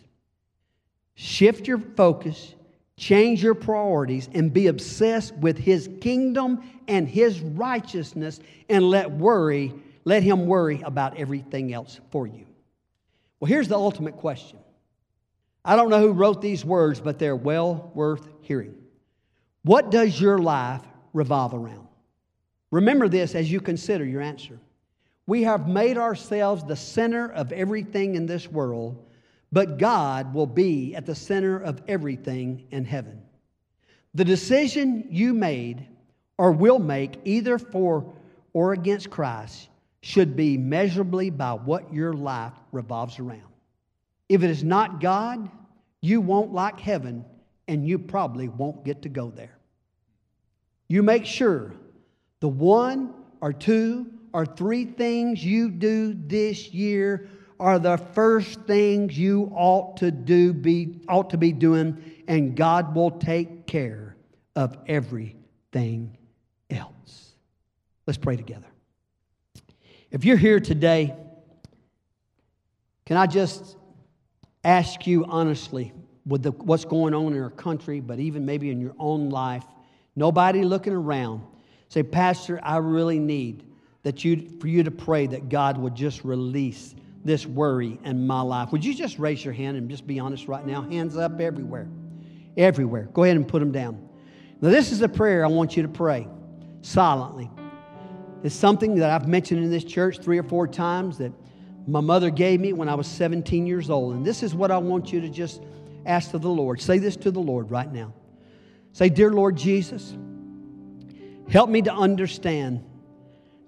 Shift 1.16 1.68
your 1.68 1.80
focus, 1.80 2.54
change 2.96 3.44
your 3.44 3.56
priorities, 3.56 4.30
and 4.34 4.54
be 4.54 4.68
obsessed 4.68 5.36
with 5.36 5.58
His 5.58 5.90
kingdom 6.02 6.64
and 6.88 7.08
His 7.08 7.40
righteousness, 7.42 8.40
and 8.70 8.90
let 8.90 9.12
worry, 9.12 9.74
let 10.06 10.24
Him 10.24 10.46
worry 10.46 10.82
about 10.82 11.18
everything 11.18 11.74
else 11.74 12.00
for 12.12 12.28
you. 12.28 12.46
Well, 13.40 13.50
here's 13.50 13.68
the 13.68 13.76
ultimate 13.76 14.18
question 14.18 14.60
I 15.64 15.76
don't 15.76 15.90
know 15.90 16.00
who 16.00 16.14
wrote 16.14 16.42
these 16.42 16.64
words, 16.64 17.00
but 17.00 17.20
they're 17.20 17.36
well 17.36 17.92
worth 17.94 18.28
hearing. 18.42 18.76
What 19.64 19.92
does 19.92 20.20
your 20.20 20.38
life 20.38 20.82
revolve 21.14 21.54
around? 21.54 21.88
Remember 22.72 23.08
this 23.10 23.36
as 23.36 23.52
you 23.52 23.60
consider 23.60 24.06
your 24.06 24.22
answer. 24.22 24.60
We 25.26 25.44
have 25.44 25.68
made 25.68 25.98
ourselves 25.98 26.64
the 26.64 26.76
center 26.76 27.30
of 27.30 27.52
everything 27.52 28.16
in 28.16 28.26
this 28.26 28.48
world, 28.48 29.06
but 29.52 29.78
God 29.78 30.34
will 30.34 30.48
be 30.48 30.96
at 30.96 31.06
the 31.06 31.16
center 31.16 31.58
of 31.58 31.82
everything 31.88 32.66
in 32.72 32.86
heaven. 32.86 33.22
The 34.14 34.26
decision 34.26 35.08
you 35.12 35.34
made 35.34 35.86
or 36.38 36.52
will 36.52 36.80
make, 36.80 37.20
either 37.26 37.58
for 37.58 38.14
or 38.54 38.72
against 38.74 39.10
Christ, 39.10 39.70
should 40.08 40.38
be 40.38 40.58
measurably 40.58 41.30
by 41.30 41.52
what 41.52 41.94
your 41.94 42.14
life 42.14 42.54
revolves 42.72 43.20
around. 43.20 43.42
If 44.30 44.42
it 44.42 44.50
is 44.50 44.64
not 44.64 45.02
God, 45.02 45.52
you 46.00 46.22
won't 46.22 46.54
like 46.54 46.80
heaven 46.80 47.26
and 47.68 47.86
you 47.86 48.00
probably 48.00 48.48
won't 48.48 48.86
get 48.86 49.02
to 49.02 49.10
go 49.10 49.30
there. 49.30 49.58
You 50.88 51.04
make 51.04 51.26
sure 51.26 51.74
the 52.40 52.48
one 52.48 53.16
or 53.42 53.52
two 53.52 54.08
or 54.32 54.46
three 54.46 54.86
things 54.86 55.44
you 55.44 55.70
do 55.70 56.14
this 56.14 56.70
year 56.70 57.28
are 57.60 57.78
the 57.78 57.98
first 57.98 58.62
things 58.62 59.20
you 59.20 59.52
ought 59.54 59.98
to 59.98 60.10
do 60.10 60.54
be 60.54 61.02
ought 61.10 61.32
to 61.32 61.38
be 61.38 61.52
doing 61.52 62.24
and 62.30 62.56
God 62.56 62.96
will 62.96 63.12
take 63.12 63.68
care 63.68 64.16
of 64.56 64.78
everything 64.88 66.18
else. 66.70 67.34
Let's 68.06 68.18
pray 68.18 68.38
together. 68.38 68.68
If 70.10 70.24
you're 70.24 70.38
here 70.38 70.60
today, 70.60 71.14
can 73.06 73.18
I 73.18 73.28
just 73.28 73.76
ask 74.64 75.06
you 75.06 75.26
honestly, 75.26 75.94
with 76.26 76.44
the, 76.44 76.52
what's 76.52 76.86
going 76.86 77.14
on 77.14 77.34
in 77.34 77.42
our 77.42 77.50
country, 77.50 78.00
but 78.00 78.20
even 78.20 78.46
maybe 78.46 78.70
in 78.70 78.82
your 78.82 78.96
own 79.00 79.30
life, 79.30 79.64
nobody 80.16 80.64
looking 80.64 80.94
around, 80.94 81.42
say, 81.90 82.04
Pastor, 82.04 82.60
I 82.62 82.78
really 82.78 83.20
need 83.20 83.64
that 84.04 84.24
you, 84.24 84.50
for 84.60 84.68
you 84.68 84.84
to 84.84 84.92
pray 84.92 85.28
that 85.28 85.50
God 85.50 85.78
would 85.78 85.96
just 85.96 86.24
release 86.24 86.96
this 87.24 87.46
worry 87.46 88.00
in 88.04 88.26
my 88.26 88.42
life. 88.42 88.72
Would 88.72 88.86
you 88.86 88.94
just 88.94 89.20
raise 89.20 89.44
your 89.44 89.54
hand 89.54 89.78
and 89.78 89.90
just 89.90 90.08
be 90.08 90.20
honest 90.20 90.48
right 90.48 90.66
now? 90.66 90.82
Hands 90.84 91.16
up 91.18 91.40
everywhere. 91.40 91.88
Everywhere. 92.56 93.10
Go 93.14 93.24
ahead 93.24 93.36
and 93.36 93.48
put 93.48 93.60
them 93.60 93.72
down. 93.72 94.08
Now, 94.62 94.70
this 94.70 94.92
is 94.92 95.02
a 95.02 95.10
prayer 95.10 95.46
I 95.46 95.50
want 95.50 95.76
you 95.76 95.84
to 95.84 95.90
pray 95.90 96.28
silently. 96.82 97.50
It's 98.48 98.56
something 98.56 98.96
that 98.96 99.10
I've 99.10 99.28
mentioned 99.28 99.62
in 99.62 99.70
this 99.70 99.84
church 99.84 100.20
three 100.20 100.38
or 100.38 100.44
four 100.44 100.70
times 100.70 101.18
that 101.18 101.34
my 101.86 102.00
mother 102.00 102.30
gave 102.30 102.62
me 102.62 102.72
when 102.72 102.88
I 102.88 102.96
was 102.96 103.06
17 103.06 103.68
years 103.68 103.90
old. 103.90 104.16
And 104.16 104.26
this 104.26 104.42
is 104.42 104.56
what 104.56 104.72
I 104.72 104.78
want 104.78 105.12
you 105.12 105.20
to 105.20 105.28
just 105.28 105.62
ask 106.06 106.32
to 106.32 106.40
the 106.40 106.48
Lord. 106.48 106.80
Say 106.80 106.98
this 106.98 107.18
to 107.18 107.32
the 107.32 107.42
Lord 107.42 107.70
right 107.72 107.92
now. 107.92 108.14
Say, 108.94 109.10
Dear 109.10 109.34
Lord 109.34 109.58
Jesus, 109.58 110.16
help 111.50 111.70
me 111.70 111.82
to 111.82 111.94
understand 111.94 112.86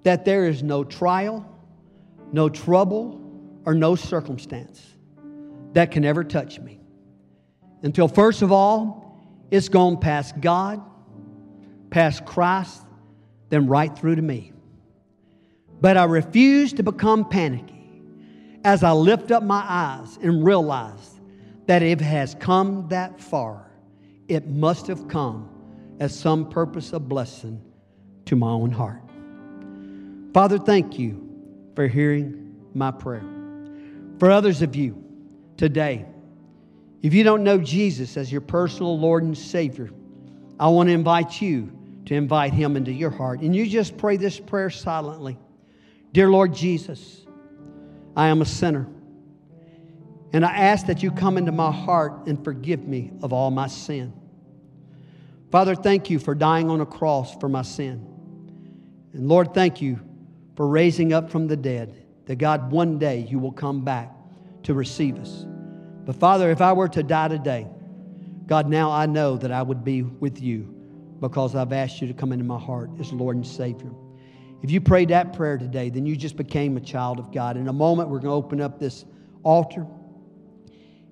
that 0.03 0.23
there 0.23 0.47
is 0.47 0.63
no 0.63 0.85
trial, 0.85 1.45
no 2.31 2.47
trouble, 2.47 3.21
or 3.65 3.75
no 3.75 3.95
circumstance 3.95 4.95
that 5.73 5.91
can 5.91 6.05
ever 6.05 6.23
touch 6.23 6.57
me 6.57 6.79
until, 7.83 8.07
first 8.07 8.43
of 8.43 8.53
all, 8.53 9.19
it's 9.51 9.67
gone 9.67 9.97
past 9.97 10.39
God, 10.39 10.81
past 11.89 12.25
Christ, 12.25 12.85
then 13.49 13.67
right 13.67 13.93
through 13.93 14.15
to 14.15 14.21
me. 14.21 14.53
But 15.81 15.97
I 15.97 16.03
refuse 16.03 16.73
to 16.73 16.83
become 16.83 17.27
panicky 17.27 18.03
as 18.63 18.83
I 18.83 18.91
lift 18.91 19.31
up 19.31 19.43
my 19.43 19.63
eyes 19.65 20.17
and 20.21 20.45
realize 20.45 21.19
that 21.67 21.81
if 21.81 22.01
it 22.01 22.05
has 22.05 22.35
come 22.35 22.87
that 22.89 23.19
far, 23.21 23.71
it 24.27 24.47
must 24.47 24.87
have 24.87 25.07
come 25.07 25.49
as 25.99 26.17
some 26.17 26.49
purpose 26.49 26.91
of 26.93 27.07
blessing 27.07 27.61
to 28.25 28.35
my 28.35 28.49
own 28.49 28.71
heart. 28.71 29.01
Father, 30.33 30.59
thank 30.59 30.99
you 30.99 31.27
for 31.75 31.87
hearing 31.87 32.55
my 32.73 32.91
prayer. 32.91 33.23
For 34.19 34.29
others 34.29 34.61
of 34.61 34.75
you 34.75 35.03
today, 35.57 36.05
if 37.01 37.13
you 37.13 37.23
don't 37.23 37.43
know 37.43 37.57
Jesus 37.57 38.17
as 38.17 38.31
your 38.31 38.41
personal 38.41 38.99
Lord 38.99 39.23
and 39.23 39.37
Savior, 39.37 39.89
I 40.59 40.67
want 40.67 40.89
to 40.89 40.93
invite 40.93 41.41
you 41.41 41.71
to 42.05 42.15
invite 42.15 42.53
Him 42.53 42.75
into 42.75 42.91
your 42.91 43.09
heart. 43.09 43.39
And 43.39 43.55
you 43.55 43.65
just 43.65 43.95
pray 43.97 44.17
this 44.17 44.39
prayer 44.39 44.69
silently 44.69 45.37
Dear 46.11 46.29
Lord 46.29 46.53
Jesus, 46.53 47.25
I 48.15 48.27
am 48.27 48.41
a 48.41 48.45
sinner. 48.45 48.87
And 50.33 50.45
I 50.45 50.55
ask 50.55 50.87
that 50.87 51.03
you 51.03 51.11
come 51.11 51.37
into 51.37 51.51
my 51.51 51.71
heart 51.71 52.27
and 52.27 52.43
forgive 52.43 52.87
me 52.87 53.11
of 53.21 53.33
all 53.33 53.51
my 53.51 53.67
sin. 53.67 54.13
Father, 55.51 55.75
thank 55.75 56.09
you 56.09 56.19
for 56.19 56.35
dying 56.35 56.69
on 56.69 56.81
a 56.81 56.85
cross 56.85 57.35
for 57.37 57.49
my 57.49 57.63
sin. 57.63 58.05
And 59.13 59.27
Lord, 59.27 59.53
thank 59.53 59.81
you 59.81 59.99
for 60.55 60.67
raising 60.67 61.13
up 61.13 61.31
from 61.31 61.47
the 61.47 61.57
dead, 61.57 62.05
that 62.25 62.35
God, 62.35 62.71
one 62.71 62.99
day 62.99 63.25
you 63.29 63.39
will 63.39 63.51
come 63.51 63.83
back 63.83 64.11
to 64.63 64.73
receive 64.73 65.17
us. 65.17 65.45
But 66.05 66.15
Father, 66.15 66.51
if 66.51 66.61
I 66.61 66.73
were 66.73 66.89
to 66.89 67.01
die 67.01 67.27
today, 67.27 67.67
God, 68.45 68.67
now 68.67 68.91
I 68.91 69.05
know 69.05 69.37
that 69.37 69.51
I 69.51 69.61
would 69.61 69.83
be 69.83 70.03
with 70.03 70.41
you 70.41 70.75
because 71.19 71.55
I've 71.55 71.73
asked 71.73 72.01
you 72.01 72.07
to 72.07 72.13
come 72.13 72.31
into 72.31 72.45
my 72.45 72.59
heart 72.59 72.89
as 72.99 73.11
Lord 73.11 73.35
and 73.35 73.45
Savior. 73.45 73.91
If 74.61 74.71
you 74.71 74.81
prayed 74.81 75.09
that 75.09 75.33
prayer 75.33 75.57
today, 75.57 75.89
then 75.89 76.05
you 76.05 76.15
just 76.15 76.35
became 76.35 76.75
a 76.75 76.81
child 76.81 77.19
of 77.19 77.31
God. 77.31 77.55
In 77.55 77.67
a 77.67 77.73
moment, 77.73 78.09
we're 78.09 78.19
going 78.19 78.29
to 78.29 78.45
open 78.45 78.61
up 78.61 78.79
this 78.79 79.05
altar. 79.43 79.85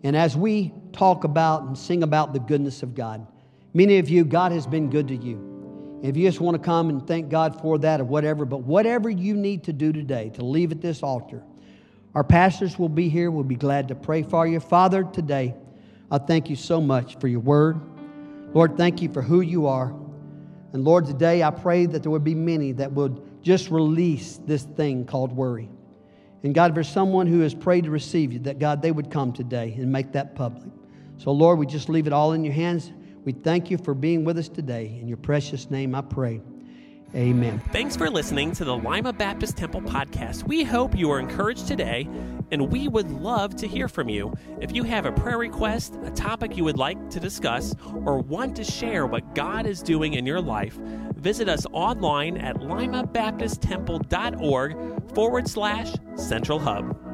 And 0.04 0.16
as 0.16 0.36
we 0.36 0.74
talk 0.92 1.24
about 1.24 1.64
and 1.64 1.78
sing 1.78 2.04
about 2.04 2.34
the 2.34 2.40
goodness 2.40 2.84
of 2.84 2.94
God, 2.94 3.26
many 3.74 4.00
of 4.00 4.10
you, 4.10 4.26
God 4.26 4.52
has 4.52 4.68
been 4.68 4.90
good 4.90 5.08
to 5.08 5.16
you. 5.16 6.00
If 6.04 6.16
you 6.16 6.28
just 6.28 6.40
want 6.40 6.56
to 6.56 6.64
come 6.64 6.90
and 6.90 7.08
thank 7.08 7.30
God 7.30 7.60
for 7.60 7.78
that 7.80 8.02
or 8.02 8.04
whatever, 8.04 8.46
but 8.46 8.60
whatever 8.60 9.10
you 9.10 9.34
need 9.34 9.64
to 9.64 9.74
do 9.74 9.92
today 9.92 10.30
to 10.36 10.46
leave 10.46 10.72
at 10.72 10.82
this 10.82 11.02
altar, 11.02 11.42
our 12.14 12.24
pastors 12.24 12.78
will 12.78 12.90
be 12.90 13.10
here. 13.10 13.32
We'll 13.32 13.44
be 13.44 13.56
glad 13.56 13.88
to 13.88 13.96
pray 13.96 14.24
for 14.24 14.46
you. 14.46 14.60
Father, 14.60 15.04
today, 15.04 15.56
I 16.12 16.18
thank 16.18 16.50
you 16.50 16.56
so 16.56 16.80
much 16.82 17.18
for 17.20 17.28
your 17.28 17.40
word. 17.40 17.80
Lord, 18.54 18.78
thank 18.78 19.02
you 19.02 19.10
for 19.10 19.22
who 19.22 19.42
you 19.42 19.68
are. 19.68 19.94
And 20.74 20.84
Lord, 20.84 21.06
today 21.06 21.44
I 21.44 21.50
pray 21.50 21.86
that 21.88 22.04
there 22.04 22.12
would 22.12 22.24
be 22.24 22.36
many 22.36 22.72
that 22.74 22.92
would 22.92 23.22
just 23.48 23.72
release 23.72 24.42
this 24.46 24.64
thing 24.64 25.06
called 25.06 25.32
worry. 25.32 25.70
And 26.44 26.54
God, 26.54 26.76
for 26.76 26.84
someone 26.84 27.28
who 27.28 27.40
has 27.40 27.56
prayed 27.56 27.86
to 27.86 27.92
receive 27.92 28.34
you, 28.34 28.40
that 28.40 28.60
God, 28.60 28.82
they 28.82 28.92
would 28.92 29.10
come 29.10 29.32
today 29.32 29.74
and 29.78 29.90
make 29.90 30.12
that 30.12 30.36
public. 30.36 30.70
So, 31.18 31.32
Lord, 31.32 31.58
we 31.58 31.66
just 31.66 31.88
leave 31.88 32.08
it 32.08 32.14
all 32.14 32.34
in 32.34 32.44
your 32.44 32.54
hands. 32.54 32.92
We 33.24 33.32
thank 33.32 33.72
you 33.72 33.78
for 33.78 33.94
being 33.94 34.26
with 34.26 34.38
us 34.38 34.50
today. 34.50 34.98
In 35.02 35.08
your 35.08 35.18
precious 35.18 35.72
name, 35.72 35.96
I 35.96 36.02
pray. 36.02 36.42
Amen. 37.16 37.62
Thanks 37.72 37.96
for 37.96 38.10
listening 38.10 38.52
to 38.52 38.66
the 38.66 38.76
Lima 38.76 39.14
Baptist 39.14 39.56
Temple 39.56 39.82
podcast. 39.82 40.44
We 40.44 40.66
hope 40.66 40.94
you 40.96 41.10
are 41.10 41.20
encouraged 41.20 41.66
today, 41.66 42.08
and 42.52 42.70
we 42.70 42.90
would 42.90 43.10
love 43.10 43.56
to 43.58 43.68
hear 43.68 43.88
from 43.88 44.10
you. 44.10 44.34
If 44.60 44.74
you 44.76 44.84
have 44.84 45.06
a 45.06 45.14
prayer 45.14 45.38
request, 45.38 45.98
a 46.04 46.12
topic 46.12 46.58
you 46.58 46.66
would 46.66 46.78
like 46.78 47.10
to 47.12 47.22
discuss, 47.22 47.74
or 48.06 48.20
want 48.20 48.58
to 48.58 48.66
share 48.66 49.06
what 49.06 49.34
God 49.34 49.66
is 49.66 49.82
doing 49.82 50.16
in 50.16 50.26
your 50.26 50.42
life, 50.42 50.78
visit 51.18 51.50
us 51.50 51.66
online 51.72 52.38
at 52.38 52.58
limabaptisttemple.org 52.58 55.14
forward 55.14 55.48
slash 55.48 55.94
central 56.16 56.60
hub. 56.60 57.07